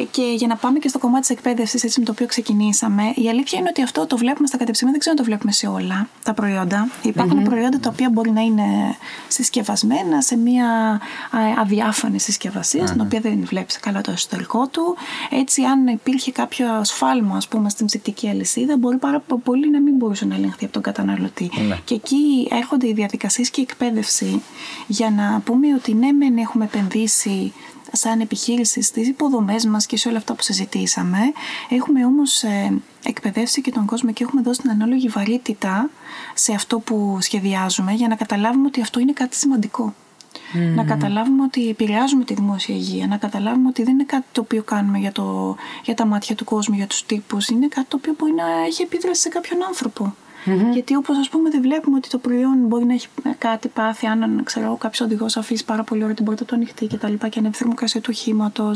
Ε, 0.00 0.04
και 0.10 0.22
για 0.36 0.46
να 0.46 0.56
πάμε 0.56 0.78
και 0.78 0.88
στο 0.88 0.98
κομμάτι 0.98 1.20
της 1.20 1.30
εκπαίδευσης, 1.30 1.84
έτσι 1.84 1.98
με 1.98 2.04
το 2.04 2.12
οποίο 2.12 2.26
ξεκινήσαμε, 2.26 3.02
η 3.14 3.28
αλήθεια 3.28 3.58
είναι 3.58 3.68
ότι 3.68 3.82
αυτό 3.82 4.06
το 4.06 4.16
βλέπουμε 4.16 4.46
στα 4.46 4.56
κατεψυγμένα, 4.56 4.92
δεν 4.96 5.00
ξέρω 5.00 5.16
αν 5.18 5.24
το 5.24 5.28
βλέπουμε 5.30 5.52
σε 5.52 5.66
όλα 5.66 6.08
τα 6.22 6.32
προϊόντα. 6.34 6.88
Υπάρχουν 7.02 7.42
προϊόντα 7.42 7.78
τα 7.80 7.88
οποία 7.92 8.08
μπορεί 8.12 8.30
να 8.30 8.40
είναι 8.40 8.64
συσκευασμένα 9.28 10.20
σε 10.20 10.36
μια 10.36 11.00
ε, 11.32 11.60
αδιάφανη 11.60 12.20
συσκευασία, 12.20 12.84
την 12.84 13.00
οποία 13.00 13.20
δεν 13.20 13.38
βλέπεις 13.44 13.78
καλά 13.80 14.00
το 14.00 14.10
εσωτερικό 14.10 14.66
του. 14.66 14.96
Έτσι, 15.30 15.62
αν 15.62 15.86
υπήρχε 15.86 16.32
κάποιος 16.32 16.88
σφάλμα, 16.88 17.36
ας 17.36 17.48
πούμε, 17.48 17.68
στην 17.68 17.86
ψυκτική 17.86 18.28
αλυσίδα, 18.28 18.76
μπορεί 18.76 18.96
πάρα 18.96 19.22
πολύ 19.44 19.70
να 19.70 19.80
μην 19.80 19.94
μπορούσε 19.94 20.24
να 20.24 20.34
ελεγχθεί 20.34 20.64
από 20.64 20.72
τον 20.72 20.82
καταναλωτή. 20.82 21.25
Ναι. 21.68 21.78
Και 21.84 21.94
εκεί 21.94 22.48
έρχονται 22.50 22.88
οι 22.88 22.92
διαδικασίες 22.92 23.50
και 23.50 23.60
η 23.60 23.66
εκπαίδευση 23.68 24.42
για 24.86 25.10
να 25.10 25.40
πούμε 25.44 25.74
ότι 25.74 25.94
ναι, 25.94 26.12
μεν 26.12 26.36
έχουμε 26.36 26.64
επενδύσει 26.64 27.52
σαν 27.92 28.20
επιχείρηση 28.20 28.82
στις 28.82 29.08
υποδομές 29.08 29.64
μας 29.64 29.86
και 29.86 29.96
σε 29.96 30.08
όλα 30.08 30.18
αυτά 30.18 30.34
που 30.34 30.42
συζητήσαμε. 30.42 31.18
Έχουμε 31.68 32.04
όμως 32.04 32.42
ε, 32.42 32.80
εκπαιδεύσει 33.04 33.60
και 33.60 33.70
τον 33.70 33.86
κόσμο 33.86 34.12
και 34.12 34.24
έχουμε 34.24 34.42
δώσει 34.42 34.60
την 34.60 34.70
ανάλογη 34.70 35.08
βαρύτητα 35.08 35.90
σε 36.34 36.52
αυτό 36.52 36.78
που 36.78 37.18
σχεδιάζουμε 37.20 37.92
για 37.92 38.08
να 38.08 38.14
καταλάβουμε 38.14 38.66
ότι 38.66 38.80
αυτό 38.80 39.00
είναι 39.00 39.12
κάτι 39.12 39.36
σημαντικό. 39.36 39.94
Να 40.74 40.84
καταλάβουμε 40.84 41.42
ότι 41.42 41.68
επηρεάζουμε 41.68 42.24
τη 42.24 42.34
δημόσια 42.34 42.74
υγεία, 42.74 43.06
να 43.06 43.16
καταλάβουμε 43.16 43.68
ότι 43.68 43.82
δεν 43.82 43.92
είναι 43.92 44.04
κάτι 44.04 44.24
το 44.32 44.40
οποίο 44.40 44.62
κάνουμε 44.62 44.98
για, 44.98 45.12
το, 45.12 45.56
για 45.84 45.94
τα 45.94 46.06
μάτια 46.06 46.34
του 46.34 46.44
κόσμου, 46.44 46.74
για 46.74 46.86
τους 46.86 47.06
τύπους, 47.06 47.48
είναι 47.48 47.68
κάτι 47.68 47.86
το 47.88 47.96
οποίο 47.96 48.14
μπορεί 48.18 48.32
να 48.32 48.64
έχει 48.66 48.82
επίδραση 48.82 49.20
σε 49.20 49.28
κάποιον 49.28 49.64
άνθρωπο. 49.64 50.14
Γιατί 50.72 50.94
όπως 50.94 51.18
ας 51.18 51.28
πούμε 51.28 51.50
δεν 51.50 51.60
βλέπουμε 51.60 51.96
ότι 51.96 52.08
το 52.08 52.18
προϊόν 52.18 52.56
μπορεί 52.58 52.84
να 52.84 52.92
έχει 52.92 53.08
κάτι 53.38 53.68
πάθει, 53.68 54.06
αν 54.06 54.40
ξέρω, 54.44 54.76
κάποιος 54.76 55.00
οδηγός 55.00 55.36
αφήσει 55.36 55.64
πάρα 55.64 55.82
πολύ 55.82 56.04
ώρα 56.04 56.14
την 56.14 56.24
πόρτα 56.24 56.44
του 56.44 56.54
ανοιχτή 56.54 56.86
και 56.86 56.96
τα 56.96 57.08
λοιπά 57.08 57.28
και 57.28 57.38
ανέβει 57.38 57.54
η 57.54 57.58
θερμοκρασία 57.58 58.00
του 58.00 58.10
οχήματο, 58.12 58.72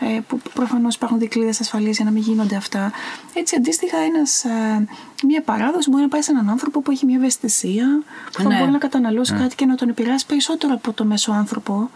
ε, 0.00 0.20
που 0.28 0.40
προφανώς 0.54 0.94
υπάρχουν 0.94 1.18
δικλείδες 1.18 1.60
ασφαλείας 1.60 1.96
για 1.96 2.04
να 2.04 2.10
μην 2.10 2.22
γίνονται 2.22 2.56
αυτά. 2.56 2.92
Έτσι, 3.34 3.56
αντίστοιχα, 3.56 3.96
ένας, 3.98 4.44
ε, 4.44 4.86
μια 5.26 5.42
παράδοση 5.42 5.90
μπορεί 5.90 6.02
να 6.02 6.08
πάει 6.08 6.22
σε 6.22 6.30
έναν 6.30 6.50
άνθρωπο 6.50 6.80
που 6.80 6.90
έχει 6.90 7.06
μια 7.06 7.16
ευαισθησία, 7.16 8.02
που 8.32 8.42
θα 8.42 8.48
Ναι. 8.48 8.58
μπορεί 8.58 8.70
να 8.70 8.78
καταναλώσει 8.78 9.32
κάτι 9.34 9.54
και 9.54 9.66
να 9.66 9.74
τον 9.74 9.88
επηρεάσει 9.88 10.26
περισσότερο 10.26 10.74
από 10.74 10.92
το 10.92 11.04
μέσο 11.04 11.32
άνθρωπο. 11.32 11.90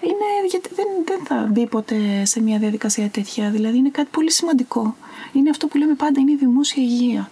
Είναι, 0.00 0.28
γιατί 0.50 0.70
δεν, 0.74 0.86
δεν 1.04 1.20
θα 1.24 1.46
μπει 1.50 1.66
ποτέ 1.66 2.24
σε 2.24 2.42
μια 2.42 2.58
διαδικασία 2.58 3.08
τέτοια. 3.08 3.50
Δηλαδή, 3.50 3.76
είναι 3.76 3.90
κάτι 3.90 4.08
πολύ 4.10 4.30
σημαντικό. 4.30 4.96
Είναι 5.32 5.50
αυτό 5.50 5.66
που 5.66 5.78
λέμε 5.78 5.94
πάντα, 5.94 6.20
είναι 6.20 6.30
η 6.30 6.36
δημόσια 6.36 6.82
υγεία. 6.82 7.30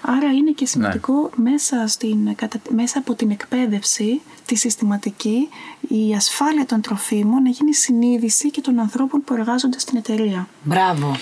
Άρα 0.00 0.32
είναι 0.32 0.50
και 0.50 0.66
σημαντικό 0.66 1.30
μέσα, 1.34 1.86
στην, 1.86 2.34
κατα- 2.34 2.60
μέσα 2.74 2.98
από 2.98 3.14
την 3.14 3.30
εκπαίδευση, 3.30 4.20
τη 4.46 4.54
συστηματική, 4.54 5.48
η 5.88 6.14
ασφάλεια 6.16 6.66
των 6.66 6.80
τροφίμων 6.80 7.42
να 7.42 7.48
γίνει 7.48 7.74
συνείδηση 7.74 8.50
και 8.50 8.60
των 8.60 8.78
ανθρώπων 8.78 9.22
που 9.24 9.34
εργάζονται 9.34 9.78
στην 9.78 9.96
εταιρεία. 9.98 10.48
Μπράβο. 10.62 11.16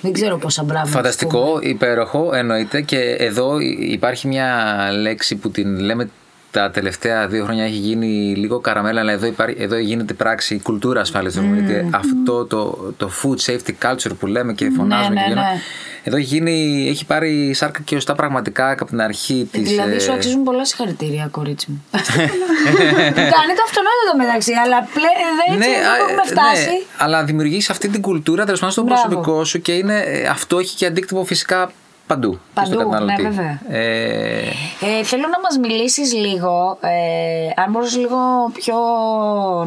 Δεν 0.00 0.12
ξέρω 0.12 0.38
πόσα 0.38 0.62
μπράβο. 0.62 0.78
να 0.78 1.02
τους 1.02 1.16
πούμε. 1.16 1.32
Φανταστικό, 1.32 1.58
υπέροχο, 1.62 2.34
εννοείται. 2.34 2.80
Και 2.80 2.98
εδώ 2.98 3.58
υπάρχει 3.78 4.26
μια 4.28 4.88
λέξη 5.00 5.36
που 5.36 5.50
την 5.50 5.78
λέμε 5.78 6.10
τα 6.52 6.70
τελευταία 6.70 7.26
δύο 7.28 7.44
χρόνια 7.44 7.64
έχει 7.64 7.76
γίνει 7.76 8.34
λίγο 8.36 8.58
καραμέλα, 8.58 9.00
αλλά 9.00 9.12
εδώ, 9.12 9.26
υπάρχει, 9.26 9.56
εδώ 9.58 9.76
γίνεται 9.76 10.14
πράξη 10.14 10.54
η 10.54 10.60
κουλτούρα 10.60 11.00
ασφάλειας. 11.00 11.38
Mm. 11.38 11.88
Αυτό 11.90 12.44
το, 12.44 12.92
το 12.96 13.10
food 13.22 13.50
safety 13.50 13.72
culture 13.82 14.16
που 14.18 14.26
λέμε 14.26 14.52
και 14.52 14.72
φωνάζουμε 14.76 15.14
ναι, 15.14 15.20
και 15.20 15.28
γίνονται. 15.28 15.46
ναι. 15.46 15.60
Εδώ 16.04 16.16
έχει, 16.16 16.26
γίνει, 16.26 16.86
έχει 16.88 17.06
πάρει 17.06 17.54
σάρκα 17.54 17.80
και 17.84 17.96
ωστά 17.96 18.14
πραγματικά 18.14 18.70
από 18.70 18.84
την 18.84 19.00
αρχή 19.00 19.48
της. 19.52 19.68
Δηλαδή 19.68 20.00
σου 20.00 20.12
αξίζουν 20.12 20.42
πολλά 20.42 20.64
συγχαρητήρια, 20.64 21.28
κορίτσι 21.30 21.70
μου. 21.70 21.84
Κάνει 23.36 23.52
το 23.56 23.62
αυτονόητο 23.66 24.12
μεταξύ, 24.16 24.52
αλλά 24.64 24.88
πλέον 24.94 25.30
δεν 25.46 25.58
ναι, 25.58 25.64
έτσι 25.64 25.78
α, 25.78 25.82
δεν 25.82 26.00
έχουμε 26.00 26.14
ναι, 26.14 26.30
φτάσει. 26.30 26.86
αλλά 26.96 27.24
δημιουργήσει 27.24 27.68
αυτή 27.70 27.88
την 27.88 28.00
κουλτούρα 28.00 28.44
τέλος 28.44 28.60
πάντων 28.60 28.72
στο 28.74 28.82
Μπράβο. 28.82 29.02
προσωπικό 29.02 29.44
σου 29.44 29.60
και 29.60 29.72
είναι, 29.72 29.98
ε, 29.98 30.26
αυτό 30.26 30.58
έχει 30.58 30.76
και 30.76 30.86
αντίκτυπο 30.86 31.24
φυσικά 31.24 31.72
παντού. 32.06 32.30
και 32.30 32.38
Παντού, 32.54 32.72
στον 32.72 32.78
καταναλωτή. 32.90 33.22
ναι, 33.22 33.28
βέβαια. 33.28 33.60
Ε, 33.68 34.48
Ε, 34.80 35.04
θέλω 35.04 35.22
να 35.28 35.40
μας 35.40 35.58
μιλήσεις 35.60 36.12
λίγο, 36.14 36.78
ε, 36.80 37.62
αν 37.62 37.70
μπορείς 37.70 37.96
λίγο 37.96 38.16
πιο, 38.52 38.76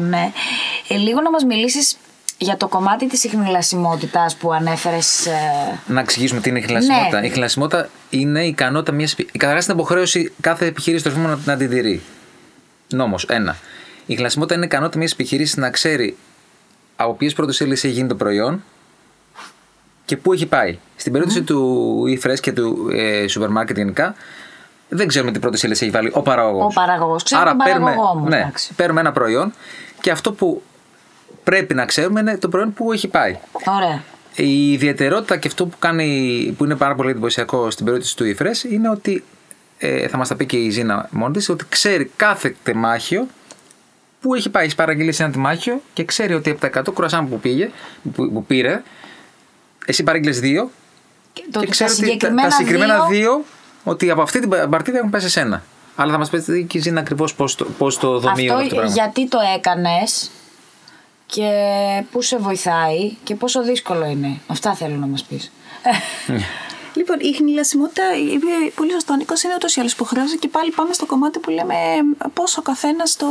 ναι, 0.08 0.32
ε, 0.88 0.96
λίγο 0.96 1.20
να 1.20 1.30
μας 1.30 1.44
μιλήσεις 1.44 1.96
για 2.38 2.56
το 2.56 2.68
κομμάτι 2.68 3.06
της 3.06 3.24
ιχνηλασιμότητας 3.24 4.36
που 4.36 4.52
ανέφερες. 4.52 5.26
Ε, 5.26 5.32
να 5.86 6.00
εξηγήσουμε 6.00 6.40
τι 6.40 6.48
είναι 6.48 6.58
η 6.58 6.62
χνηλασιμότητα. 6.62 7.20
Ναι. 7.20 7.26
Η 7.26 7.30
χνηλασιμότητα 7.30 7.88
είναι 8.10 8.44
η 8.44 8.48
ικανότητα 8.48 8.92
μιας. 8.92 9.14
Καταρχά 9.38 9.64
την 9.64 9.74
υποχρέωση 9.74 10.32
κάθε 10.40 10.66
επιχείρησης 10.66 11.02
τροφίμων 11.06 11.30
να, 11.30 11.38
να 11.44 11.56
την 11.56 11.70
τηρεί. 11.70 12.02
Νόμος. 12.88 13.24
Ένα. 13.28 13.56
Η 14.06 14.14
χνηλασιμότητα 14.14 14.54
είναι 14.54 14.64
η 14.64 14.68
ικανότητα 14.70 14.98
μιας 14.98 15.12
επιχείρησης 15.12 15.56
να 15.56 15.70
ξέρει 15.70 16.16
από 16.96 17.14
ποιες 17.14 17.32
πρώτες 17.32 17.60
ύλες 17.60 17.84
έχει 17.84 17.92
γίνει 17.94 18.08
το 18.08 18.14
προϊόν 18.14 18.64
και 20.06 20.16
πού 20.16 20.32
έχει 20.32 20.46
πάει. 20.46 20.78
Στην 20.96 21.12
περίπτωση 21.12 21.42
του 21.42 22.02
e-fresh 22.06 22.40
και 22.40 22.52
του 22.52 22.88
ε, 22.92 23.26
σούπερ 23.28 23.48
μάρκετ 23.48 23.76
γενικά, 23.76 24.14
δεν 24.88 25.06
ξέρουμε 25.08 25.32
τι 25.32 25.38
πρώτες 25.38 25.62
ύλε 25.62 25.72
έχει 25.72 25.90
βάλει 25.90 26.10
ο 26.14 26.22
παραγωγός. 26.22 26.76
Ο 26.76 26.80
παραγωγός. 26.80 27.22
Ξέρω 27.22 27.44
τον 27.44 27.56
παίρνουμε, 27.56 27.90
παραγωγό 27.90 28.18
μου, 28.18 28.28
ναι, 28.28 28.36
εντάξει. 28.36 28.74
παίρνουμε 28.74 29.00
ένα 29.00 29.12
προϊόν 29.12 29.52
και 30.00 30.10
αυτό 30.10 30.32
που 30.32 30.62
πρέπει 31.44 31.74
να 31.74 31.84
ξέρουμε 31.84 32.20
είναι 32.20 32.38
το 32.38 32.48
προϊόν 32.48 32.72
που 32.72 32.92
έχει 32.92 33.08
πάει. 33.08 33.38
ωραία. 33.64 34.02
Η 34.34 34.72
ιδιαιτερότητα 34.72 35.36
και 35.36 35.48
αυτό 35.48 35.66
που, 35.66 35.76
κάνει, 35.78 36.54
που 36.56 36.64
είναι 36.64 36.76
πάρα 36.76 36.94
πολύ 36.94 37.10
εντυπωσιακό 37.10 37.70
στην 37.70 37.84
περίπτωση 37.84 38.16
του 38.16 38.24
e 38.24 38.70
είναι 38.70 38.88
ότι 38.88 39.24
ε, 39.78 40.08
θα 40.08 40.16
μας 40.16 40.28
τα 40.28 40.36
πει 40.36 40.46
και 40.46 40.56
η 40.56 40.70
Ζήνα 40.70 41.08
μόνη 41.10 41.32
της, 41.32 41.48
ότι 41.48 41.64
ξέρει 41.68 42.10
κάθε 42.16 42.56
τεμάχιο 42.62 43.26
που 44.20 44.34
έχει 44.34 44.50
πάει. 44.50 44.64
Έχει 44.64 44.74
παραγγείλει 44.74 45.12
σε 45.12 45.22
ένα 45.22 45.32
τεμάχιο 45.32 45.80
και 45.92 46.04
ξέρει 46.04 46.34
ότι 46.34 46.50
από 46.50 46.60
τα 46.60 46.82
100 46.82 46.94
κουρασάν 46.94 47.28
που, 47.28 47.40
πήγε, 47.40 47.70
που, 48.14 48.32
που 48.32 48.44
πήρε, 48.44 48.82
εσύ 49.86 50.02
παρήγγειλε 50.02 50.38
δύο 50.38 50.70
Και, 51.32 51.42
το, 51.50 51.60
και 51.60 51.66
τα 51.66 51.70
ξέρει 51.72 51.90
ότι 51.90 52.00
τα, 52.00 52.06
συγκεκριμένα, 52.06 52.48
τα 52.48 52.54
συγκεκριμένα 52.54 53.06
δύο, 53.06 53.08
δύο, 53.08 53.44
ότι 53.84 54.10
από 54.10 54.22
αυτή 54.22 54.40
την 54.40 54.48
παρτίδα 54.70 54.98
έχουν 54.98 55.10
πάει 55.10 55.20
σε 55.20 55.28
σένα. 55.28 55.62
Αλλά 55.96 56.12
θα 56.12 56.18
μας 56.18 56.30
πεις 56.30 56.44
και 56.44 56.78
η 56.78 56.80
Ζήνα 56.80 57.00
ακριβώς 57.00 57.34
πώς 57.34 57.54
το, 57.54 57.64
πώς 57.78 57.98
το 57.98 58.18
δομεί 58.18 58.50
όλο 58.50 58.52
αυτό 58.52 58.62
αυτό 58.62 58.68
το 58.68 58.74
πράγμα. 58.74 58.92
γιατί 58.92 59.28
το 59.28 59.38
έκανες 59.56 60.30
και 61.26 61.50
πού 62.10 62.22
σε 62.22 62.36
βοηθάει 62.38 63.16
και 63.24 63.34
πόσο 63.34 63.62
δύσκολο 63.62 64.06
είναι. 64.06 64.40
Αυτά 64.46 64.74
θέλω 64.74 64.96
να 64.96 65.06
μας 65.06 65.24
πεις. 65.24 65.52
Λοιπόν, 66.94 67.16
η 67.20 67.34
χνηλασιμότητα, 67.34 68.02
είπε 68.32 68.46
πολύ 68.74 68.92
σωστό 68.92 69.12
ο 69.12 69.16
Νίκος, 69.16 69.42
είναι 69.42 69.54
ούτως 69.54 69.76
ή 69.76 69.80
άλλως 69.80 69.92
υποχρέωση 69.92 70.38
και 70.38 70.48
πάλι 70.48 70.70
πάμε 70.70 70.92
στο 70.92 71.06
κομμάτι 71.06 71.38
που 71.38 71.50
λέμε 71.50 71.74
πώς 72.34 72.56
ο 72.56 72.62
καθένας 72.62 73.16
το, 73.16 73.26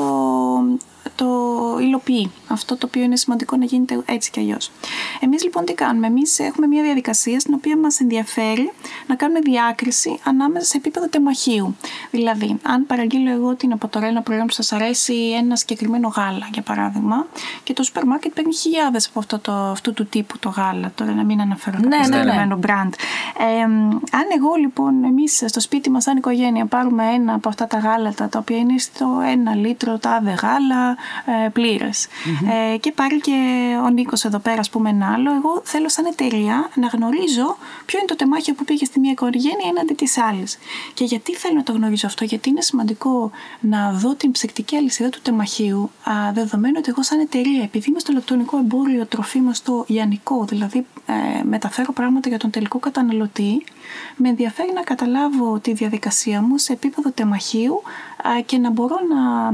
το 1.16 1.28
υλοποιεί. 1.82 2.32
Αυτό 2.48 2.78
το 2.78 2.86
οποίο 2.88 3.02
είναι 3.02 3.16
σημαντικό 3.16 3.58
να 3.58 3.66
γίνεται 3.66 4.02
έτσι 4.06 4.32
κι 4.32 4.40
αλλιώς. 4.40 4.72
Εμείς 5.20 5.44
λοιπόν 5.44 5.66
τι 5.66 5.74
κάνουμε, 5.74 6.08
εμείς 6.08 6.40
έχουμε 6.40 6.68
μια 6.68 6.84
διαδικασία 6.84 7.40
στην 7.40 7.54
οποία 7.54 7.78
μας 7.78 8.00
ενδιαφέρει 8.00 8.72
να 9.08 9.16
κάνουμε 9.16 9.40
διάκριση 9.40 10.20
ανάμεσα 10.24 10.66
σε 10.66 10.78
επίπεδο 10.78 11.10
τεμαχίου. 11.10 11.76
Δηλαδή, 12.12 12.60
αν 12.62 12.86
παραγγείλω 12.86 13.32
εγώ 13.32 13.56
την 13.56 13.72
από 13.72 13.88
τώρα 13.88 14.08
ένα 14.08 14.22
προϊόν 14.22 14.46
που 14.46 14.54
σας 14.54 14.72
αρέσει 14.72 15.14
ένα 15.14 15.56
συγκεκριμένο 15.56 16.08
γάλα, 16.08 16.50
για 16.54 16.62
παράδειγμα, 16.62 17.28
και 17.64 17.74
το 17.74 17.84
σούπερ 17.84 18.06
μάρκετ 18.06 18.34
παίρνει 18.34 18.56
χιλιάδες 18.56 19.08
από 19.08 19.20
αυτό 19.20 19.40
το, 19.40 19.52
αυτού 19.52 19.94
του 19.94 20.06
τύπου 20.06 20.40
το 20.40 20.50
γάλα. 20.50 20.92
Τώρα 20.96 21.12
να 21.12 21.24
μην 21.24 21.42
αναφέρω 21.42 21.78
Ναι, 21.78 21.84
κάποιο 21.84 21.98
ναι, 21.98 22.08
ναι. 22.08 22.22
συγκεκριμένο 22.22 22.60
brand. 22.66 22.94
Ε, 23.40 23.62
αν 24.12 24.28
εγώ 24.38 24.56
λοιπόν, 24.60 25.04
εμείς 25.04 25.44
στο 25.46 25.60
σπίτι 25.60 25.90
μας, 25.90 26.04
σαν 26.04 26.18
οικογένεια, 26.18 26.66
πάρουμε 26.66 27.04
ένα 27.14 27.34
από 27.34 27.50
αυτά 27.50 27.68
τα 27.68 27.78
γάλατα, 27.78 28.30
τα 28.30 28.40
οποία 28.40 28.58
είναι 28.58 28.78
στο 28.78 29.22
ένα 29.32 29.56
λίτρο 29.56 29.98
τάδε 29.98 30.32
γάλα 30.32 30.95
ε, 31.46 31.50
πληρε 31.50 31.90
Ε, 32.74 32.78
και 32.78 32.92
πάρει 32.92 33.22
και 33.22 33.32
ο 33.86 33.90
Νίκος 33.90 34.24
εδώ 34.24 34.40
πέρα, 34.40 34.60
ας 34.60 34.70
πούμε, 34.70 34.90
ένα 34.90 35.14
άλλο. 35.14 35.32
Εγώ 35.32 35.62
θέλω 35.64 35.90
σαν 35.90 36.06
εταιρεία 36.06 36.70
να 36.76 36.88
γνωρίζω 36.88 37.58
ποιο 37.86 38.00
είναι 38.00 38.08
το 38.08 38.16
τεμάχιο 38.16 38.54
που 38.54 38.64
πήγε 38.66 38.86
στη 38.86 39.00
μία 39.00 39.12
οικογένεια 39.12 39.68
έναντι 39.70 39.94
της 39.94 40.18
άλλης. 40.18 40.58
Και 40.94 41.04
γιατί 41.04 41.36
θέλω 41.36 41.56
να 41.56 41.64
το 41.64 41.72
γνωρίζω 41.72 42.08
αυτό, 42.08 42.24
Γιατί 42.24 42.50
είναι 42.50 42.62
σημαντικό 42.62 43.32
να 43.60 43.92
δω 43.92 44.16
την 44.16 44.32
ψεκτική 44.32 44.76
αλυσίδα 44.76 45.10
του 45.10 45.20
τεμαχίου, 45.22 45.92
α, 46.04 46.32
δεδομένου 46.34 46.76
ότι 46.78 46.90
εγώ 46.90 47.04
σαν 47.04 47.20
εταιρεία, 47.20 47.64
επειδή 47.64 47.90
είμαι 47.90 48.00
στο 48.00 48.12
ηλεκτρονικό 48.12 48.58
εμπόριο 48.58 49.06
τροφίμων 49.06 49.54
στο 49.54 49.86
ιανικό, 49.88 50.46
δηλαδή 50.46 50.86
ε, 51.06 51.44
μεταφέρω 51.44 51.94
πράγματα 51.94 52.30
για 52.30 52.38
τον 52.38 52.50
τελικό 52.50 52.80
καταναλωτή, 52.80 53.64
με 54.16 54.30
ενδιαφέρει 54.30 54.72
να 54.74 54.82
καταλάβω 54.82 55.60
τη 55.60 55.74
διαδικασία 55.74 56.42
μου 56.42 56.58
σε 56.58 56.74
επίπεδο 56.74 57.12
τεμαχίου 57.12 57.82
α, 58.15 58.15
και 58.46 58.58
να 58.58 58.70
μπορώ 58.70 58.96
να 59.10 59.48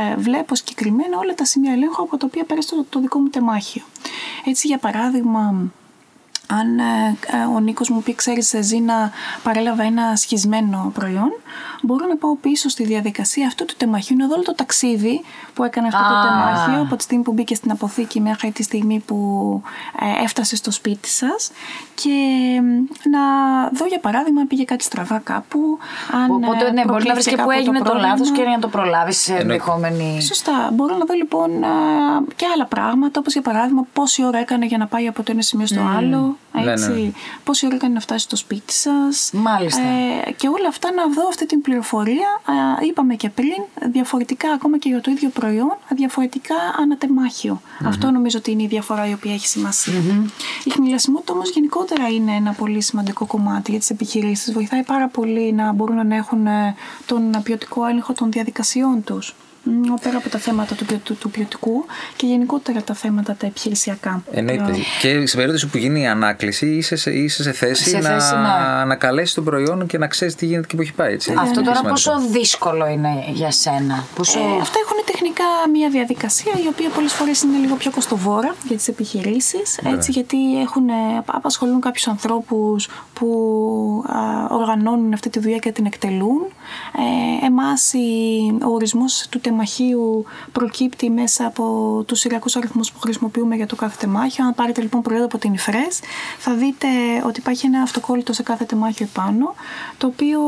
ε, 0.00 0.16
βλέπω 0.16 0.54
συγκεκριμένα 0.54 1.18
όλα 1.18 1.34
τα 1.34 1.44
σημεία 1.44 1.72
ελέγχου 1.72 2.02
από 2.02 2.16
τα 2.16 2.26
οποία 2.26 2.44
πέρασε 2.44 2.74
το, 2.74 2.84
το 2.88 3.00
δικό 3.00 3.18
μου 3.18 3.28
τεμάχιο. 3.28 3.82
Έτσι, 4.44 4.66
για 4.66 4.78
παράδειγμα, 4.78 5.70
αν 6.46 6.78
ε, 6.78 7.16
ε, 7.26 7.44
ο 7.54 7.60
Νίκος 7.60 7.88
μου 7.88 8.02
πει, 8.02 8.14
ξέρεις, 8.14 8.54
Ζήνα, 8.60 9.10
παρέλαβα 9.42 9.82
ένα 9.82 10.16
σχισμένο 10.16 10.90
προϊόν, 10.94 11.32
μπορώ 11.82 12.06
να 12.06 12.16
πάω 12.16 12.36
πίσω 12.36 12.68
στη 12.68 12.84
διαδικασία 12.84 13.46
αυτού 13.46 13.64
του 13.64 13.74
τεμαχίου, 13.76 14.16
να 14.16 14.26
δω 14.26 14.34
όλο 14.34 14.42
το 14.42 14.54
ταξίδι 14.54 15.20
που 15.54 15.64
έκανε 15.64 15.86
αυτό 15.86 15.98
το 15.98 16.14
Α. 16.14 16.22
τεμάχιο, 16.22 16.82
από 16.82 16.96
τη 16.96 17.02
στιγμή 17.02 17.24
που 17.24 17.32
μπήκε 17.32 17.54
στην 17.54 17.70
αποθήκη 17.70 18.20
μέχρι 18.20 18.50
τη 18.50 18.62
στιγμή 18.62 19.02
που 19.06 19.16
ε, 20.00 20.24
έφτασε 20.24 20.56
στο 20.56 20.70
σπίτι 20.70 21.08
σας 21.08 21.50
και 21.94 22.10
ε, 22.56 23.08
να 23.08 23.20
δω, 23.72 23.86
για 23.86 23.98
παράδειγμα, 24.00 24.40
αν 24.40 24.46
πήγε 24.46 24.64
κάτι 24.64 24.84
στραβά 24.84 25.18
κάπου, 25.18 25.78
αν 26.12 26.30
Οπότε 26.30 26.66
ε, 26.66 26.70
ναι, 26.70 26.84
μπορεί 26.84 27.06
να 27.06 27.12
βρεις 27.12 27.26
και 27.26 27.36
προκλήθηκε 27.36 27.36
πού 27.36 27.42
από 27.42 27.50
έγινε 27.50 27.78
το 27.78 27.84
πρόβλημα. 27.84 28.08
λάθος 28.08 28.30
και 28.30 28.42
να 28.42 28.58
το 28.58 28.68
προλάβεις 28.68 29.18
σε 29.20 29.34
ενδεχόμενη. 29.34 30.22
Σωστά. 30.22 30.70
Μπορώ 30.72 30.96
να 30.96 31.04
δω 31.04 31.14
λοιπόν 31.14 31.64
α, 31.64 31.68
και 32.36 32.46
άλλα 32.54 32.66
πράγματα, 32.66 33.20
όπως 33.20 33.32
για 33.32 33.42
παράδειγμα 33.42 33.86
πόση 33.92 34.24
ώρα 34.24 34.38
έκανε 34.38 34.66
για 34.66 34.78
να 34.78 34.86
πάει 34.86 35.06
από 35.08 35.22
το 35.22 35.32
ένα 35.32 35.42
σημείο 35.42 35.66
στο 35.66 35.80
άλλο, 35.96 36.18
Ναι, 36.18 36.32
έτσι. 36.52 36.90
ναι. 36.90 37.10
Πόση 37.44 37.66
ώρα 37.66 37.74
έκανε 37.74 37.94
να 37.94 38.00
φτάσει 38.00 38.24
στο 38.24 38.36
σπίτι 38.36 38.72
σας. 38.72 39.30
Μάλιστα. 39.32 39.80
Ε, 39.82 40.32
και 40.32 40.48
όλα 40.48 40.68
αυτά 40.68 40.92
να 40.92 41.08
δω 41.08 41.28
αυτή 41.28 41.46
την 41.46 41.60
πληροφορία, 41.60 42.40
α, 42.44 42.52
είπαμε 42.88 43.14
και 43.14 43.30
πριν, 43.30 43.62
διαφορετικά 43.92 44.50
ακόμα 44.50 44.78
και 44.78 44.88
για 44.88 45.00
το 45.00 45.10
ίδιο 45.10 45.28
προϊόν, 45.28 45.76
διαφορετικά 45.88 46.54
ανατεμάχιο. 46.78 47.60
Αυτό 47.84 48.10
νομίζω 48.10 48.38
ότι 48.38 48.50
είναι 48.50 48.62
η 48.62 48.66
διαφορά 48.66 49.08
η 49.08 49.12
οποία 49.12 49.32
έχει 49.32 49.46
σημασία. 49.46 50.02
Η 50.64 50.70
χνηλασιμότητα 50.70 51.32
όμως 51.32 51.50
γενικότερα 51.50 52.08
είναι 52.08 52.32
ένα 52.32 52.52
πολύ 52.52 52.82
σημαντικό 52.82 53.26
κομμάτι 53.26 53.70
για 53.70 53.80
τις 53.80 53.90
επιχειρήσεις. 53.90 54.52
Βοηθάει 54.52 54.82
πάρα 54.82 55.08
πολύ 55.08 55.52
να 55.52 55.72
μπορούν 55.72 56.06
να 56.06 56.14
έχουν 56.16 56.46
ε, 56.46 56.74
τον 57.06 57.42
ποιοτικό 57.42 57.86
έλεγχο 57.86 58.12
των 58.12 58.32
διαδικασιών 58.32 59.04
τους. 59.04 59.34
Μ, 59.62 59.94
Πέρα 60.02 60.16
από 60.16 60.28
τα 60.28 60.38
θέματα 60.38 60.74
του, 60.74 60.84
ποιοτικού- 60.84 61.18
του 61.18 61.30
ποιοτικού 61.30 61.84
και 62.16 62.26
γενικότερα 62.26 62.82
τα 62.82 62.94
θέματα 62.94 63.34
τα 63.34 63.46
επιχειρησιακά. 63.46 64.22
Εννοείται. 64.32 64.74
Και 65.00 65.26
σε 65.26 65.36
περίπτωση 65.36 65.66
που 65.66 65.76
γίνει 65.78 66.00
η 66.00 66.06
ανάκληση, 66.06 66.66
είσαι 66.66 66.96
σε, 66.96 67.10
είσαι 67.10 67.42
σε 67.42 67.52
θέση, 67.52 67.88
Σε 67.90 67.98
να 67.98 68.08
θέση 68.08 68.34
να- 68.34 68.80
ανακαλέσει 68.80 69.34
το 69.34 69.42
προϊόν 69.42 69.86
και 69.86 69.98
να 69.98 70.06
ξέρεις 70.06 70.34
τι 70.34 70.46
γίνεται 70.46 70.66
και 70.66 70.76
που 70.76 70.82
έχει 70.82 70.92
πάει. 70.92 71.12
Έτσι. 71.12 71.30
Αυτό 71.38 71.44
Είναι 71.60 71.62
τώρα 71.68 71.76
σημαντικό. 71.76 72.10
πόσο 72.10 72.28
δύσκολο 72.30 72.86
είναι 72.88 73.24
για 73.32 73.50
σένα. 73.50 74.04
Πόσο... 74.14 74.38
Ε, 74.38 74.42
αυτά 74.60 74.78
έχουν 74.84 74.96
τεχνικά 75.04 75.44
μια 75.72 75.88
διαδικασία 75.90 76.52
η 76.64 76.66
οποία 76.68 76.88
πολλές 76.88 77.12
φορές 77.12 77.42
είναι 77.42 77.56
λίγο 77.58 77.74
πιο 77.74 77.90
κοστοβόρα 77.90 78.54
για 78.68 78.76
τις 78.76 78.88
επιχειρήσεις 78.88 79.78
έτσι, 79.84 80.10
γιατί 80.10 80.60
έχουν, 80.60 80.88
ε, 80.88 80.92
απασχολούν 81.26 81.80
κάποιους 81.80 82.06
ανθρώπους 82.08 82.88
που 83.12 83.28
α, 84.08 84.54
οργανώνουν 84.54 85.12
αυτή 85.12 85.28
τη 85.30 85.38
δουλειά 85.38 85.58
και 85.58 85.72
την 85.72 85.86
εκτελούν. 85.86 86.42
Ε, 87.42 87.46
εμάς 87.46 87.92
η- 87.92 88.58
ο 88.64 88.68
ορισμός 88.72 89.26
του 89.30 89.40
τεμαχίου 89.40 90.24
προκύπτει 90.52 91.10
μέσα 91.10 91.46
από 91.46 91.64
τους 92.06 92.18
σειρακούς 92.20 92.56
αριθμούς 92.56 92.92
που 92.92 92.98
χρησιμοποιούμε 93.00 93.56
για 93.56 93.66
το 93.66 93.76
κάθε 93.76 93.96
τεμάχιο. 94.00 94.44
Αν 94.46 94.54
πάρετε 94.54 94.80
λοιπόν 94.80 95.02
προϊόντα 95.02 95.24
από 95.24 95.38
την 95.38 95.52
ΙΦΡΕΣ 95.54 96.00
θα 96.38 96.54
δείτε 96.54 96.86
ότι 97.26 97.40
υπάρχει 97.40 97.66
ένα 97.66 97.82
αυτοκόλλητο 97.82 98.32
σε 98.32 98.42
κάθε 98.42 98.64
τεμάχιο 98.64 99.06
επάνω 99.14 99.54
το 99.98 100.06
οποίο 100.06 100.40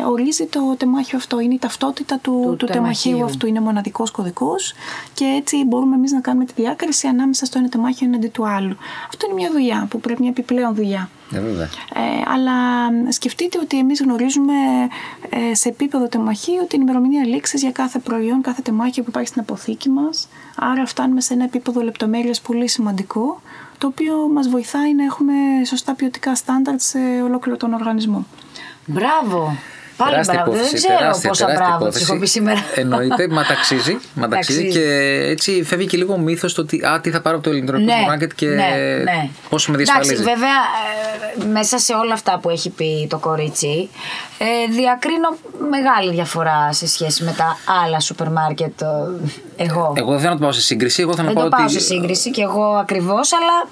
ε, 0.00 0.04
ορίζει 0.04 0.46
το 0.46 0.74
τεμάχιο 0.78 1.18
αυτό. 1.18 1.40
Είναι 1.40 1.54
η 1.54 1.58
ταυτότητα 1.58 2.18
του, 2.18 2.40
Του 2.46 2.56
του, 2.56 2.66
τεμαχίου. 2.66 3.02
τεμαχίου 3.10 3.24
αυτού. 3.24 3.46
Είναι 3.46 3.60
μοναδικός 3.60 4.10
κωδικός 4.10 4.72
και 5.14 5.24
έτσι 5.24 5.64
μπορούμε 5.64 5.94
εμείς 5.94 6.12
να 6.12 6.20
κάνουμε 6.20 6.44
τη 6.44 6.52
διάκριση 6.56 7.06
ανάμεσα 7.06 7.44
στο 7.46 7.58
ένα 7.58 7.68
τεμάχιο 7.68 8.06
έναντι 8.06 8.28
του 8.28 8.46
άλλου. 8.48 8.76
Αυτό 9.08 9.26
είναι 9.26 9.34
μια 9.34 9.50
δουλειά 9.50 9.86
που 9.90 10.00
πρέπει 10.00 10.20
μια 10.20 10.30
επιπλέον 10.30 10.74
δουλειά. 10.74 11.10
Ε, 11.32 11.40
βέβαια. 11.40 11.64
Ε, 11.94 12.22
αλλά 12.26 12.52
σκεφτείτε 13.08 13.58
ότι 13.58 13.78
εμείς 13.78 14.00
γνωρίζουμε 14.00 14.52
ε, 15.30 15.54
σε 15.54 15.68
επίπεδο 15.68 16.08
τεμαχίου 16.08 16.66
την 16.68 16.80
ημερομηνία 16.80 17.26
λήξης 17.26 17.62
για 17.62 17.70
κάθε 17.70 17.98
προϊόν, 17.98 18.40
κάθε 18.42 18.62
τεμάχιο 18.62 19.02
που 19.02 19.08
υπάρχει 19.08 19.28
στην 19.28 19.40
αποθήκη 19.40 19.88
μας. 19.88 20.28
Άρα 20.56 20.86
φτάνουμε 20.86 21.20
σε 21.20 21.34
ένα 21.34 21.44
επίπεδο 21.44 21.80
λεπτομέρειας 21.80 22.40
πολύ 22.40 22.68
σημαντικό, 22.68 23.40
το 23.78 23.86
οποίο 23.86 24.28
μας 24.32 24.48
βοηθάει 24.48 24.94
να 24.94 25.04
έχουμε 25.04 25.32
σωστά 25.66 25.94
ποιοτικά 25.94 26.34
στάνταρτ 26.34 26.80
σε 26.80 26.98
ολόκληρο 27.24 27.56
τον 27.56 27.72
οργανισμό. 27.72 28.26
Μπράβο. 28.86 29.56
Πάλι 29.96 30.10
Τεράστια 30.10 30.34
μπράβο. 30.34 30.50
Δεν 30.50 30.60
υπόθεση, 30.60 30.82
ξέρω 30.86 30.98
τεράστια, 30.98 31.28
πόσα 31.28 31.44
τεράστια 31.46 31.66
μπράβο 31.68 31.82
υπόθεση. 31.84 32.04
της 32.04 32.12
έχω 32.12 32.20
πει 32.20 32.26
σήμερα. 32.26 32.64
Εννοείται, 32.74 33.28
μα 33.28 33.44
ταξίζει. 33.44 33.98
Μα 34.14 34.28
ταξίζει 34.28 34.58
Ταξίζει. 34.62 34.78
και 34.78 35.26
έτσι 35.30 35.62
φεύγει 35.64 35.86
και 35.86 35.96
λίγο 35.96 36.12
ο 36.14 36.18
μύθος 36.18 36.54
το 36.54 36.60
ότι 36.62 36.84
α, 36.86 37.00
τι 37.00 37.10
θα 37.10 37.20
πάρω 37.20 37.36
από 37.36 37.44
το 37.44 37.50
ηλεκτρονικό 37.56 37.96
Ναι, 37.96 38.06
μάρκετ 38.06 38.30
και 38.34 38.46
ναι, 38.46 38.54
ναι. 39.04 39.28
πόσο 39.48 39.70
με 39.70 39.76
Εντάξει, 39.76 39.92
διασφαλίζει. 40.00 40.22
βέβαια, 40.22 40.56
ε, 41.40 41.44
μέσα 41.52 41.78
σε 41.78 41.92
όλα 41.94 42.12
αυτά 42.12 42.38
που 42.38 42.50
έχει 42.50 42.70
πει 42.70 43.06
το 43.10 43.18
κορίτσι, 43.18 43.88
ε, 44.38 44.72
διακρίνω 44.72 45.36
μεγάλη 45.70 46.12
διαφορά 46.12 46.72
σε 46.72 46.86
σχέση 46.88 47.24
με 47.24 47.34
τα 47.36 47.58
άλλα 47.84 48.00
σούπερ 48.00 48.30
μάρκετ. 48.30 48.80
ε, 48.82 48.86
Εγώ. 49.56 49.92
Εγώ 49.96 50.10
δεν 50.10 50.18
θέλω 50.20 50.30
να 50.32 50.36
το 50.38 50.42
πάω 50.42 50.52
σε 50.52 50.60
σύγκριση. 50.60 51.02
Εγώ 51.02 51.14
θέλω 51.14 51.26
να 51.28 51.32
δεν 51.32 51.42
πω 51.42 51.48
το 51.50 51.56
πάω 51.56 51.64
ότι 51.66 51.72
σε 51.72 51.80
σύγκριση 51.80 52.30
και 52.30 52.42
εγώ 52.42 52.64
ακριβώς, 52.64 53.30
αλλά 53.32 53.68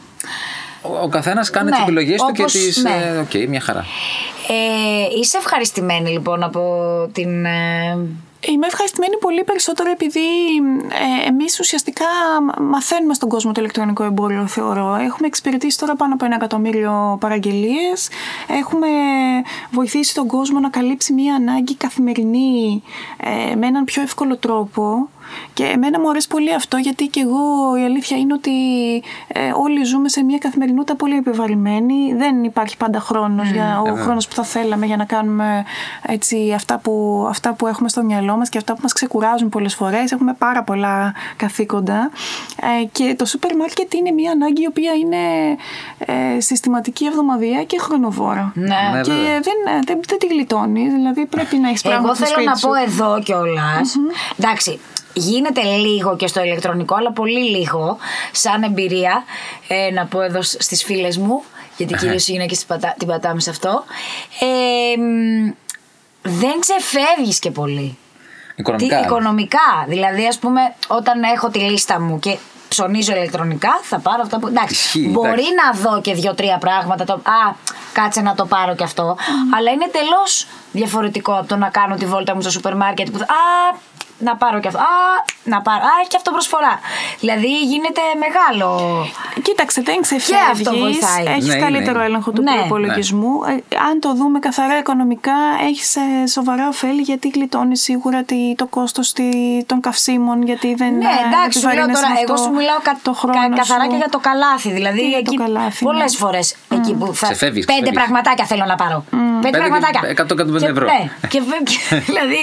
ο, 0.83 1.03
ο 1.03 1.09
καθένας 1.09 1.51
κάνει 1.51 1.71
Ναι, 1.71 1.77
τι 1.77 1.83
επιλογές 1.83 2.21
του 2.21 2.33
και 2.33 2.41
όπως- 2.43 2.53
τις. 2.53 2.77
ναι. 2.83 2.91
Οκ, 3.21 3.49
μια 3.49 3.61
χαρά. 3.61 3.85
Ε, 4.49 5.19
είσαι 5.21 5.37
ευχαριστημένη 5.37 6.11
λοιπόν 6.11 6.43
από 6.43 6.63
την. 7.13 7.45
ε, 7.45 7.99
Είμαι 8.49 8.67
ευχαριστημένη 8.67 9.17
πολύ 9.17 9.45
περισσότερο 9.45 9.91
επειδή 9.91 10.21
ε, 11.25 11.29
εμείς 11.29 11.61
ουσιαστικά 11.61 12.05
μαθαίνουμε 12.61 13.15
στον 13.15 13.29
κόσμο 13.29 13.53
το 13.53 13.61
ηλεκτρονικό 13.61 14.05
εμπόριο 14.05 14.47
θεωρώ. 14.47 14.95
Έχουμε 14.95 15.27
εξυπηρετήσει 15.27 15.79
τώρα 15.79 15.97
πάνω 15.97 16.15
από 16.15 16.25
ένα 16.25 16.35
εκατομμύριο 16.35 17.17
παραγγελίες. 17.21 18.09
Έχουμε 18.49 18.89
βοηθήσει 19.71 20.15
τον 20.15 20.27
κόσμο 20.27 20.59
να 20.61 20.69
καλύψει 20.69 21.13
μια 21.13 21.35
ανάγκη 21.35 21.75
καθημερινή 21.75 22.83
ε, 23.17 23.55
με 23.55 23.67
έναν 23.67 23.85
πιο 23.85 24.03
εύκολο 24.03 24.37
τρόπο. 24.37 25.09
Και 25.55 25.65
εμένα 25.65 26.01
μου 26.01 26.09
αρέσει 26.11 26.29
πολύ 26.29 26.55
αυτό 26.55 26.77
γιατί 26.77 27.07
και 27.07 27.21
εγώ 27.21 27.77
η 27.81 27.85
αλήθεια 27.85 28.17
είναι 28.17 28.33
ότι 28.33 28.51
ε, 29.27 29.41
όλοι 29.55 29.85
ζούμε 29.85 30.09
σε 30.09 30.23
μια 30.25 30.39
καθημερινότητα 30.39 30.95
πολύ 30.97 31.17
επιβαρημένη. 31.17 32.15
Δεν 32.17 32.45
υπάρχει 32.45 32.77
πάντα 32.77 33.01
χρόνος 33.01 33.51
για 33.51 33.81
ο 33.81 33.95
χρόνος 33.97 34.29
που 34.29 34.35
θα 34.35 34.43
θέλαμε 34.43 34.87
για 34.87 34.97
να 34.97 35.05
κάνουμε 35.05 35.65
έτσι, 36.03 36.53
αυτά, 36.55 36.79
που, 36.79 37.27
αυτά 37.29 37.53
που 37.55 37.67
έχουμε 37.67 37.89
στο 37.89 38.03
μυαλό 38.03 38.37
μας 38.37 38.49
και 38.49 38.59
αυτά 38.59 38.73
που 38.75 38.79
μας 38.83 38.93
ξεκουράζουν 38.93 39.49
πολλές 39.49 39.75
φορές. 39.75 40.13
Έχουμε 40.13 40.35
πάρα 40.39 40.63
πολλά 40.63 41.15
καθήκοντα 41.37 42.11
ε, 42.81 42.85
και 42.93 43.15
το 43.19 43.25
σούπερ 43.25 43.57
μάρκετ 43.57 43.95
είναι 43.95 44.11
μια 44.11 44.31
ανάγκη 44.31 44.63
η 44.63 44.67
οποία 44.67 44.93
είναι 44.93 45.17
ε, 45.99 46.41
συστηματική 46.41 47.05
εβδομαδιαία 47.05 47.65
και 47.65 47.79
χρονοβόρα. 47.81 48.53
Ναι. 48.55 48.67
Ναι, 48.67 49.01
Και 49.01 49.13
βέβαια. 49.13 49.41
δεν, 49.41 49.83
δεν, 49.87 50.01
δεν 50.09 50.19
τη 50.19 50.27
γλιτώνεις, 50.27 50.93
δηλαδή 50.93 51.27
πρέπει 51.27 51.57
να 51.57 51.69
έχεις 51.69 51.83
πράγματα 51.83 52.07
Εγώ 52.07 52.15
στο 52.15 52.25
θέλω 52.25 52.37
σπίτι 52.37 52.49
να 52.51 52.55
σου. 52.57 52.67
πω 52.69 52.75
εδώ 52.75 53.21
κιόλας. 53.23 53.97
Εντάξει, 54.39 54.81
γίνεται 55.15 55.63
λίγο 55.63 56.17
και 56.17 56.27
στο 56.27 56.43
ηλεκτρονικό, 56.43 56.95
αλλά 56.95 57.13
πολύ 57.13 57.51
λίγο 57.51 57.99
σαν 58.33 58.63
εμπειρία. 58.63 59.25
Ε, 59.69 59.91
να 59.91 60.07
πω 60.07 60.21
εδώ 60.21 60.43
σ- 60.43 60.63
στις 60.63 60.85
φίλες 60.85 61.19
μου, 61.19 61.43
γιατί 61.77 61.95
κυρίως 61.95 62.29
οι 62.29 62.33
γυναίκες 62.33 62.59
την 62.59 62.67
πατά- 62.67 62.95
την 62.99 63.07
πατάμε 63.09 63.41
σε 63.41 63.51
αυτό. 63.51 63.85
Ε, 64.41 65.01
μ, 65.01 65.51
δεν 66.23 66.55
ξεφεύγεις 66.61 67.39
και 67.39 67.51
πολύ. 67.51 67.99
Οικονομικά. 68.57 68.99
Τι, 68.99 69.05
οικονομικά. 69.05 69.85
Δηλαδή, 69.89 70.27
ας 70.27 70.39
πούμε, 70.39 70.61
όταν 70.87 71.23
έχω 71.23 71.49
τη 71.49 71.59
λίστα 71.59 72.01
μου 72.01 72.19
και 72.19 72.37
ψωνίζω 72.69 73.13
ηλεκτρονικά, 73.13 73.81
θα 73.83 73.99
πάρω 73.99 74.23
αυτά 74.23 74.39
που. 74.39 74.47
Εντάξει, 74.47 74.75
Ισχύει, 74.75 75.09
μπορεί 75.13 75.29
εντάξει. 75.31 75.53
να 75.83 75.91
δω 75.91 76.01
και 76.01 76.15
δύο-τρία 76.15 76.59
πράγματα. 76.59 77.05
Το... 77.05 77.13
Α, 77.13 77.55
κάτσε 77.93 78.21
να 78.21 78.35
το 78.35 78.47
πάρω 78.47 78.75
κι 78.75 78.83
αυτό. 78.83 79.17
Αλλά 79.57 79.71
είναι 79.71 79.89
τελώς 79.93 80.47
διαφορετικό 80.73 81.33
από 81.33 81.47
το 81.49 81.57
να 81.57 81.69
κάνω 81.69 81.95
τη 81.97 82.07
βόλτα 82.07 82.35
μου 82.35 82.41
στο 82.41 82.51
σούπερ 82.51 82.77
μάρκετ. 82.77 83.11
Που... 83.11 83.19
θα- 83.19 83.25
Α, 83.25 83.77
να 84.19 84.37
πάρω 84.37 84.61
και 84.61 84.69
αυτό. 84.69 84.81
Α, 84.81 84.85
να 85.45 85.63
πάρω. 85.63 85.79
Α, 85.79 85.93
έχει 86.01 86.09
και 86.09 86.17
αυτό 86.17 86.31
προσφορά. 86.31 86.81
Δηλαδή 87.21 87.59
γίνεται 87.73 88.01
μεγάλο. 88.25 88.69
Κοίταξε, 89.43 89.81
δεν 89.85 89.99
αυτό 90.03 90.17
ξεφεύγεις. 90.17 90.69
βοηθάει. 90.81 91.25
Έχεις 91.35 91.47
Ναι, 91.55 91.57
καλύτερο 91.59 91.99
είναι. 91.99 92.07
έλεγχο 92.09 92.31
του 92.33 92.43
Ναι. 92.43 92.53
προπολογισμού. 92.55 93.45
Ε, 93.45 93.51
αν 93.89 94.01
το 94.01 94.15
δούμε 94.15 94.39
καθαρά 94.39 94.79
οικονομικά, 94.79 95.33
έχεις 95.69 95.97
σοβαρά 96.33 96.69
ωφέλη 96.69 97.01
γιατί 97.01 97.29
γλιτώνεις 97.35 97.83
σίγουρα 97.83 98.23
τη- 98.23 98.55
το 98.57 98.67
κόστος 98.67 99.13
των 99.67 99.81
καυσίμων. 99.81 100.43
Γιατί 100.43 100.75
δεν 100.75 100.93
Ναι, 100.97 101.05
ε, 101.05 101.27
εντάξει, 101.29 101.59
σου 101.59 101.65
λέω 101.67 101.71
επιβαρύνεσαι 101.75 102.03
τώρα, 102.03 102.15
με 102.15 102.21
εγώ 102.21 102.33
αυτό 102.33 102.45
σου 102.45 102.51
μιλάω 102.59 102.79
κα, 102.83 102.93
το 103.03 103.13
χρόνο 103.13 103.49
κα- 103.49 103.57
καθαρά 103.57 103.85
σου. 103.85 103.91
και 103.91 103.97
για 103.97 104.09
το 104.11 104.19
καλάθι. 104.19 104.71
Δηλαδή, 104.71 105.01
Και 105.01 105.07
για 105.07 105.19
εκεί 105.19 105.37
το 105.37 105.43
καλάθι, 105.43 105.85
πολλές 105.85 106.13
ναι. 106.13 106.19
φορές 106.19 106.57
εκεί 106.77 106.93
που 106.95 107.07
θα. 107.15 107.27
Ξεφεύγεις, 107.27 107.65
πέντε 107.65 107.81
ξεφεύγεις. 107.81 107.99
πραγματάκια 108.01 108.45
θέλω 108.45 108.65
να 108.65 108.77
πάρω. 108.83 109.05
Πέντε 109.11 109.23
Πέντε 109.43 109.59
και 109.59 109.65
πραγματάκια. 109.71 110.01
100-150 110.09 110.59
Και- 110.65 110.73
ευρώ. 110.75 110.85
Ναι, 110.93 111.01
και, 111.33 111.41
βε- 111.49 111.63
και 111.71 111.79
δηλαδή 112.09 112.41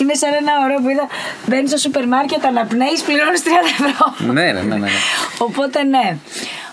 είναι 0.00 0.14
σαν 0.20 0.30
ένα 0.40 0.52
ωραίο 0.64 0.78
που 0.82 0.88
είδα. 0.88 1.06
Μπαίνεις 1.46 1.70
στο 1.70 1.78
σούπερ 1.78 2.06
μάρκετ, 2.06 2.44
αναπνέεις, 2.44 3.02
πληρώνεις 3.02 3.42
30 3.42 3.46
ευρώ. 3.86 4.32
Ναι, 4.32 4.32
ναι, 4.32 4.52
ναι. 4.52 4.62
ναι. 4.62 4.76
ναι. 4.76 4.88
Οπότε 5.38 5.82
ναι. 5.82 6.16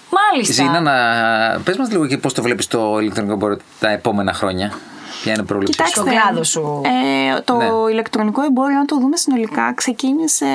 Μάλιστα. 0.09 0.53
Ζήνα, 0.53 0.79
να... 0.79 1.59
πες 1.59 1.77
μας 1.77 1.91
λίγο 1.91 2.07
και 2.07 2.17
πώς 2.17 2.33
το 2.33 2.41
βλέπεις 2.41 2.67
το 2.67 2.99
ηλεκτρονικό 2.99 3.33
εμπόριο 3.33 3.57
τα 3.79 3.89
επόμενα 3.89 4.33
χρόνια. 4.33 4.73
Ποια 5.23 5.31
είναι 5.31 5.41
η 5.41 5.45
πρόβλεψη 5.45 5.73
σου; 5.73 5.83
Κοιτάξτε, 5.83 5.99
Στον 5.99 6.21
κλάδο 6.21 6.43
σου. 6.43 6.81
Ε, 6.83 7.41
το 7.41 7.55
Ναι. 7.55 7.91
ηλεκτρονικό 7.91 8.41
εμπόριο, 8.41 8.79
αν 8.79 8.85
το 8.85 8.97
δούμε 8.99 9.17
συνολικά, 9.17 9.73
ξεκίνησε 9.73 10.45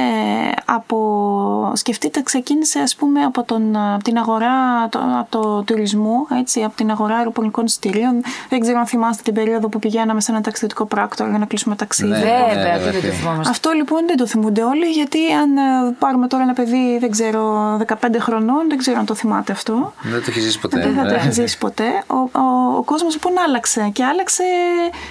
από. 0.65 1.73
Σκεφτείτε, 1.75 2.23
ξεκίνησε 2.23 2.79
ας 2.79 2.95
πούμε 2.95 3.21
από, 3.23 3.43
τον, 3.43 3.77
από 3.77 4.05
την 4.05 4.19
αγορά, 4.19 4.89
το, 4.89 4.99
από 5.21 5.31
το 5.31 5.63
τουρισμό, 5.63 6.27
έτσι, 6.39 6.63
από 6.63 6.77
την 6.77 6.91
αγορά 6.91 7.17
αεροπορικών 7.17 7.65
εισιτηρίων. 7.65 8.23
Δεν 8.49 8.61
ξέρω 8.61 8.79
αν 8.79 8.87
θυμάστε 8.87 9.23
την 9.23 9.35
περίοδο 9.35 9.69
που 9.69 9.79
πηγαίναμε 9.79 10.21
σε 10.21 10.31
ένα 10.33 10.41
ταξιδιωτικό 10.41 10.85
πράκτορα 10.85 11.31
για 11.31 11.39
να 11.39 11.47
κλείσουμε 11.47 11.77
ταξίδι. 11.77 12.11
Ναι. 12.11 12.17
Βέβαια, 12.17 12.79
ναι, 12.79 12.79
τι 12.79 12.83
δεν 12.91 13.01
το 13.01 13.07
ναι. 13.07 13.13
θυμόμαστε. 13.13 13.51
Αυτό 13.51 13.71
λοιπόν 13.71 14.07
δεν 14.07 14.17
το 14.17 14.27
θυμούνται 14.27 14.63
όλοι, 14.63 14.87
γιατί 14.87 15.19
αν 15.33 15.57
ε, 15.57 15.95
πάρουμε 15.99 16.27
τώρα 16.27 16.43
ένα 16.43 16.53
παιδί, 16.53 16.99
δεν 17.01 17.11
ξέρω, 17.11 17.77
15 17.87 17.95
χρονών, 18.19 18.69
δεν 18.69 18.79
ξέρω 18.79 18.99
αν 18.99 19.07
το 19.07 19.15
θυμάται 19.15 19.53
αυτό. 19.53 19.93
Δεν 20.03 20.21
το 20.21 20.27
έχει 20.29 20.41
ζήσει 20.41 20.59
ποτέ. 20.59 20.81
Δεν 20.81 20.95
θα 20.95 21.03
το 21.03 21.15
ε. 21.15 21.17
έχει 21.17 21.31
ζήσει 21.31 21.59
ποτέ. 21.59 22.05
Ο, 22.07 22.17
ο, 22.17 22.77
ο 22.77 22.83
κόσμος 22.83 23.13
λοιπόν 23.15 23.33
άλλαξε 23.47 23.91
και 23.93 24.05
άλλαξε 24.05 24.45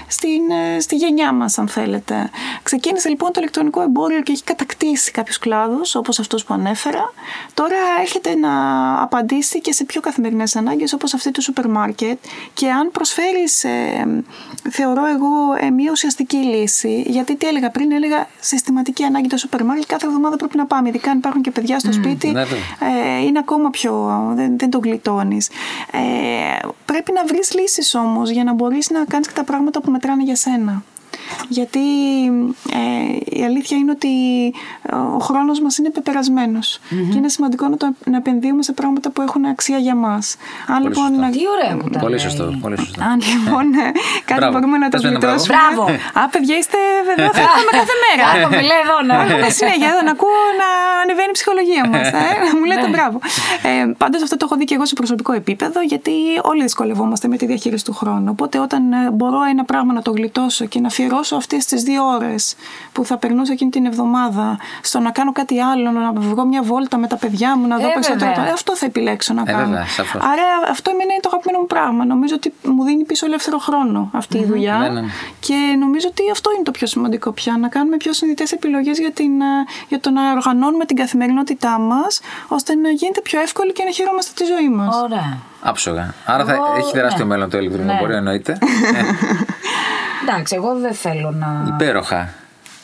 στην, 0.07 0.51
ε, 0.75 0.79
στη 0.79 0.95
γενιά 0.95 1.33
μας 1.33 1.57
αν 1.57 1.67
θέλετε. 1.67 2.29
Ξεκίνησε 2.63 3.09
λοιπόν 3.09 3.31
το 3.31 3.39
ηλεκτρονικό 3.39 3.81
εμπόριο 3.81 4.21
και 4.21 4.31
έχει 4.31 4.43
κατακτήσει 4.43 5.11
κάποιους 5.11 5.39
κλάδους 5.39 5.95
όπως 5.95 6.19
αυτός 6.19 6.43
που 6.43 6.53
ανέφερα. 6.53 7.13
Τώρα 7.53 7.75
έρχεται 8.01 8.35
να 8.35 8.51
απαντήσει 9.01 9.61
και 9.61 9.73
σε 9.73 9.83
πιο 9.83 10.01
καθημερινές 10.01 10.55
ανάγκες 10.55 10.93
όπως 10.93 11.13
αυτή 11.13 11.31
του 11.31 11.41
σούπερ 11.41 11.67
μάρκετ 11.69 12.17
και 12.53 12.71
αν 12.71 12.91
προσφέρεις 12.91 13.63
ε, 13.63 14.23
θεωρώ 14.69 15.05
εγώ 15.05 15.27
ε, 15.59 15.69
μια 15.69 15.91
ουσιαστική 15.91 16.37
λύση 16.37 17.03
γιατί 17.07 17.35
τι 17.35 17.47
έλεγα 17.47 17.69
πριν 17.69 17.91
έλεγα 17.91 18.27
συστηματική 18.39 19.03
ανάγκη 19.03 19.27
το 19.27 19.37
σούπερ 19.37 19.63
μάρκετ 19.63 19.85
κάθε 19.87 20.05
εβδομάδα 20.05 20.35
πρέπει 20.35 20.57
να 20.57 20.65
πάμε 20.65 20.89
ειδικά 20.89 21.11
αν 21.11 21.17
υπάρχουν 21.17 21.41
και 21.41 21.51
παιδιά 21.51 21.79
στο 21.79 21.91
σπίτι 21.91 22.27
ναι, 22.27 22.43
βέβαια. 22.43 22.59
ε, 23.17 23.23
είναι 23.23 23.39
ακόμα 23.39 23.69
πιο. 23.69 23.91
δεν, 24.35 24.57
δεν 24.57 24.69
το 24.69 24.79
γλιτώνεις. 24.79 25.49
Ε, 25.91 26.67
πρέπει 26.85 27.11
να 27.11 27.25
βρεις 27.25 27.53
λύσεις 27.53 27.95
όμως 27.95 28.29
για 28.29 28.43
να 28.43 28.53
μπορείς 28.53 28.89
να 28.89 29.05
κάνεις 29.05 29.27
και 29.27 29.30
τα 29.33 29.43
πράγματα 29.43 29.81
που 29.81 29.91
μετράνε 29.91 30.23
για 30.23 30.35
σένα. 30.35 30.83
Γιατί 31.49 31.79
ε, 32.71 33.37
η 33.39 33.43
αλήθεια 33.43 33.77
είναι 33.77 33.91
ότι 33.91 34.09
ε, 34.81 34.95
ο 34.95 35.19
χρόνος 35.19 35.59
μας 35.59 35.77
είναι 35.77 35.89
πεπερασμένος 35.89 36.79
και 36.89 37.17
είναι 37.17 37.29
σημαντικό 37.29 37.67
να, 37.67 37.77
το, 37.77 37.93
να 38.05 38.17
επενδύουμε 38.17 38.63
σε 38.63 38.71
πράγματα 38.71 39.09
που 39.11 39.21
έχουν 39.21 39.45
αξία 39.45 39.77
για 39.77 39.95
μας. 39.95 40.35
Αν 40.67 40.75
Πολύ 40.75 40.87
λοιπόν, 40.87 41.07
σωστά. 41.07 41.21
να- 41.21 41.29
Τι 41.31 41.39
ωραία 41.55 41.77
που 41.77 41.89
τα 41.89 41.99
Πολύ 41.99 42.15
λέει. 42.15 42.23
σωστό. 42.25 42.43
Πολύ 42.61 42.77
σωστό. 42.77 43.01
αν 43.03 43.17
λοιπόν 43.33 43.65
ε, 43.73 43.91
κάτι 44.25 44.39
Μπράβο. 44.39 44.51
μπορούμε 44.53 44.77
να 44.77 44.89
το 44.89 44.95
Πες 44.95 45.01
με 45.03 45.09
ένα 45.09 45.17
μπράβο. 45.19 45.35
γλιτώσουμε. 45.35 45.57
Μπράβο. 45.75 45.83
Α, 46.21 46.21
παιδιά, 46.33 46.55
είστε 46.61 46.77
εδώ, 47.17 47.29
θα 47.37 47.41
έρχομαι 47.47 47.71
κάθε 47.79 47.95
μέρα. 48.05 48.23
Άκου, 48.33 48.49
μιλέ 48.59 48.75
εδώ 48.85 48.97
να. 49.09 49.15
Ναι, 49.41 49.49
συνέχεια 49.59 49.87
εδώ 49.93 50.01
να 50.07 50.11
ακούω 50.17 50.41
να 50.61 50.67
ανεβαίνει 51.03 51.31
η 51.33 51.37
ψυχολογία 51.39 51.83
μας. 51.91 52.05
Ε, 52.07 52.21
να 52.45 52.49
μου 52.57 52.65
Ναι. 52.65 52.69
λέτε 52.71 52.87
μπράβο. 52.93 53.17
Ε, 53.69 53.73
Πάντως 54.01 54.19
αυτό 54.25 54.35
το 54.39 54.43
έχω 54.47 54.55
δει 54.59 54.65
και 54.69 54.75
εγώ 54.77 54.85
σε 54.91 54.95
προσωπικό 55.01 55.31
επίπεδο, 55.41 55.79
γιατί 55.91 56.13
όλοι 56.51 56.61
δυσκολευόμαστε 56.69 57.25
με 57.31 57.35
τη 57.39 57.45
διαχείριση 57.51 57.83
του 57.85 57.93
χρόνου. 57.99 58.27
Οπότε 58.35 58.55
όταν 58.65 58.81
ε, 58.93 58.97
μπορώ 59.17 59.39
ένα 59.53 59.63
πράγμα 59.71 59.91
να 59.93 60.01
το 60.01 60.11
γλιτώσω 60.17 60.63
και 60.71 60.79
να 60.79 60.87
αφιερώσω 60.87 61.19
αυτές 61.31 61.65
τις 61.65 61.83
δύο 61.83 62.05
ώρες 62.05 62.55
που 62.91 63.05
θα 63.05 63.17
περνούσα 63.17 63.51
εκείνη 63.53 63.71
την 63.71 63.85
εβδομάδα 63.85 64.57
στο 64.81 64.99
να 64.99 65.11
κάνω 65.11 65.31
κάτι 65.31 65.59
άλλο, 65.59 65.91
να 65.91 66.11
βγω 66.13 66.45
μια 66.45 66.61
βόλτα 66.63 66.97
με 66.97 67.07
τα 67.07 67.15
παιδιά 67.15 67.57
μου, 67.57 67.67
να 67.67 67.77
δω 67.77 67.87
Ε, 67.87 67.91
περισσότερο. 67.93 68.31
βέβαια. 68.31 68.47
Ε, 68.49 68.51
αυτό 68.51 68.75
θα 68.75 68.85
επιλέξω 68.85 69.33
να 69.33 69.41
Ε, 69.41 69.45
κάνω. 69.45 69.65
βέβαια, 69.65 69.85
σαφώς. 69.85 70.21
Άρα 70.23 70.43
αυτό 70.69 70.89
εμένα 70.93 71.11
είναι 71.13 71.21
το 71.21 71.29
αγαπημένο 71.31 71.59
μου 71.59 71.67
πράγμα. 71.67 72.05
Νομίζω 72.05 72.35
ότι 72.35 72.53
μου 72.63 72.83
δίνει 72.83 73.03
πίσω 73.03 73.25
ελεύθερο 73.25 73.57
χρόνο 73.57 74.09
αυτή 74.13 74.37
η 74.37 74.45
δουλειά. 74.45 74.77
Ναι, 74.77 74.89
ναι, 74.89 75.01
ναι. 75.01 75.07
Και 75.39 75.75
νομίζω 75.79 76.07
ότι 76.09 76.23
αυτό 76.31 76.51
είναι 76.53 76.63
το 76.63 76.71
πιο 76.71 76.87
σημαντικό 76.87 77.31
πια. 77.31 77.57
Να 77.57 77.67
κάνουμε 77.67 77.97
πιο 77.97 78.13
συνειδητές 78.13 78.51
επιλογές 78.51 78.99
για, 78.99 79.11
την, 79.11 79.41
ε, 79.41 79.45
για 79.87 79.99
το 79.99 80.09
να 80.09 80.31
οργανώνουμε 80.31 80.85
την 80.85 80.95
καθημερινότητά 80.95 81.79
μας, 81.79 82.21
ώστε 82.47 82.75
να 82.75 82.89
γίνεται 82.89 83.21
πιο 83.21 83.39
εύκολη 83.41 83.71
και 83.73 83.83
να 83.83 83.91
χαιρόμαστε 83.91 84.31
τη 84.35 84.43
ζωή 84.45 84.69
μας. 84.69 84.95
Ωραία. 85.01 85.37
Άψογα. 85.61 86.13
Άρα 86.25 86.45
θα 86.45 86.53
Εγώ, 86.53 86.63
έχει 86.77 86.91
τεράστιο 86.91 87.25
ναι. 87.25 87.29
μέλλον 87.33 87.49
το 87.49 87.57
ηλεκτρονικό 87.57 87.91
Ναι. 87.93 87.97
εμπόριο, 87.99 88.17
εννοείται. 88.17 88.57
Εντάξει, 90.27 90.55
εγώ 90.55 90.75
δεν 90.75 90.93
θέλω 90.93 91.31
να. 91.31 91.65
Υπέροχα. 91.67 92.29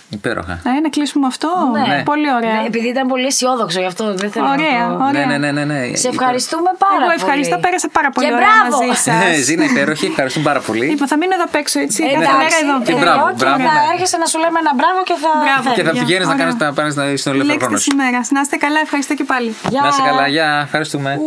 Υπέροχα. 0.09 0.53
Ε, 0.53 0.79
να 0.85 0.89
κλείσουμε 0.95 1.27
αυτό. 1.33 1.49
Ναι. 1.87 2.01
Πολύ 2.11 2.29
ωραία. 2.37 2.53
Ναι, 2.61 2.67
επειδή 2.71 2.87
ήταν 2.95 3.05
πολύ 3.13 3.25
αισιόδοξο 3.31 3.79
γι' 3.79 3.85
αυτό 3.93 4.03
δεν 4.21 4.29
θέλω 4.31 4.47
Ωραία, 4.57 4.81
να 4.87 4.97
το... 4.97 5.03
ωραία. 5.09 5.25
Ναι, 5.25 5.37
ναι, 5.37 5.51
ναι, 5.51 5.63
ναι, 5.65 5.73
ναι. 5.73 5.95
Σε 6.03 6.07
ευχαριστούμε 6.13 6.69
πάρα 6.83 6.95
Εγώ 6.99 7.05
πολύ. 7.09 7.19
ευχαριστώ, 7.21 7.55
πέρασα 7.65 7.87
πάρα 7.97 8.09
πολύ 8.15 8.25
Και 8.27 8.33
ωραία 8.37 8.47
μπράβο. 8.57 8.75
μαζί 8.85 8.97
σας. 9.05 9.37
Ε, 9.37 9.41
Ζήνα, 9.47 9.63
υπέροχη. 9.71 10.05
Ευχαριστούμε 10.13 10.45
πάρα 10.49 10.61
πολύ. 10.67 10.85
Λοιπόν, 10.93 11.07
θα 11.11 11.17
μείνω 11.21 11.33
εδώ 11.37 11.45
απ' 11.49 11.57
έξω, 11.63 11.77
έτσι. 11.85 11.99
Κάθε 12.03 12.15
Εντάξει, 12.15 12.37
μέρα 12.43 12.57
εδώ. 12.65 12.75
Και 12.87 12.93
ε, 12.97 13.01
μπράβο, 13.03 13.19
εγώ 13.25 13.29
μπράβο, 13.41 13.57
Και 13.59 13.67
θα 13.69 13.73
ναι. 13.85 13.91
έρχεσαι 13.93 14.17
να 14.23 14.27
σου 14.31 14.37
λέμε 14.43 14.57
ένα 14.63 14.73
μπράβο 14.79 14.99
και 15.09 15.15
θα 15.23 15.31
Μπράβο. 15.45 15.67
Και 15.77 15.83
θα 15.87 15.91
Ωραία, 15.91 16.01
πηγαίνεις 16.03 16.27
να 16.29 16.33
ωραία. 16.33 16.41
κάνεις 16.45 16.55
να 16.63 16.67
πάνε 16.77 16.89
στον 16.95 17.03
ελεύθερο 17.03 17.35
Λέξτε 17.49 17.63
χρόνος 17.63 17.79
σου. 17.83 17.89
σήμερα. 17.91 18.19
Να 18.35 18.39
είστε 18.43 18.55
καλά, 18.65 18.79
ευχαριστώ 18.87 19.13
και 19.19 19.25
πάλι. 19.33 19.49
Γεια. 19.71 19.81
Να 19.83 19.87
είσαι 19.91 20.03
καλά, 20.09 20.25
γεια, 20.35 20.47
ευχαριστούμε. 20.67 21.09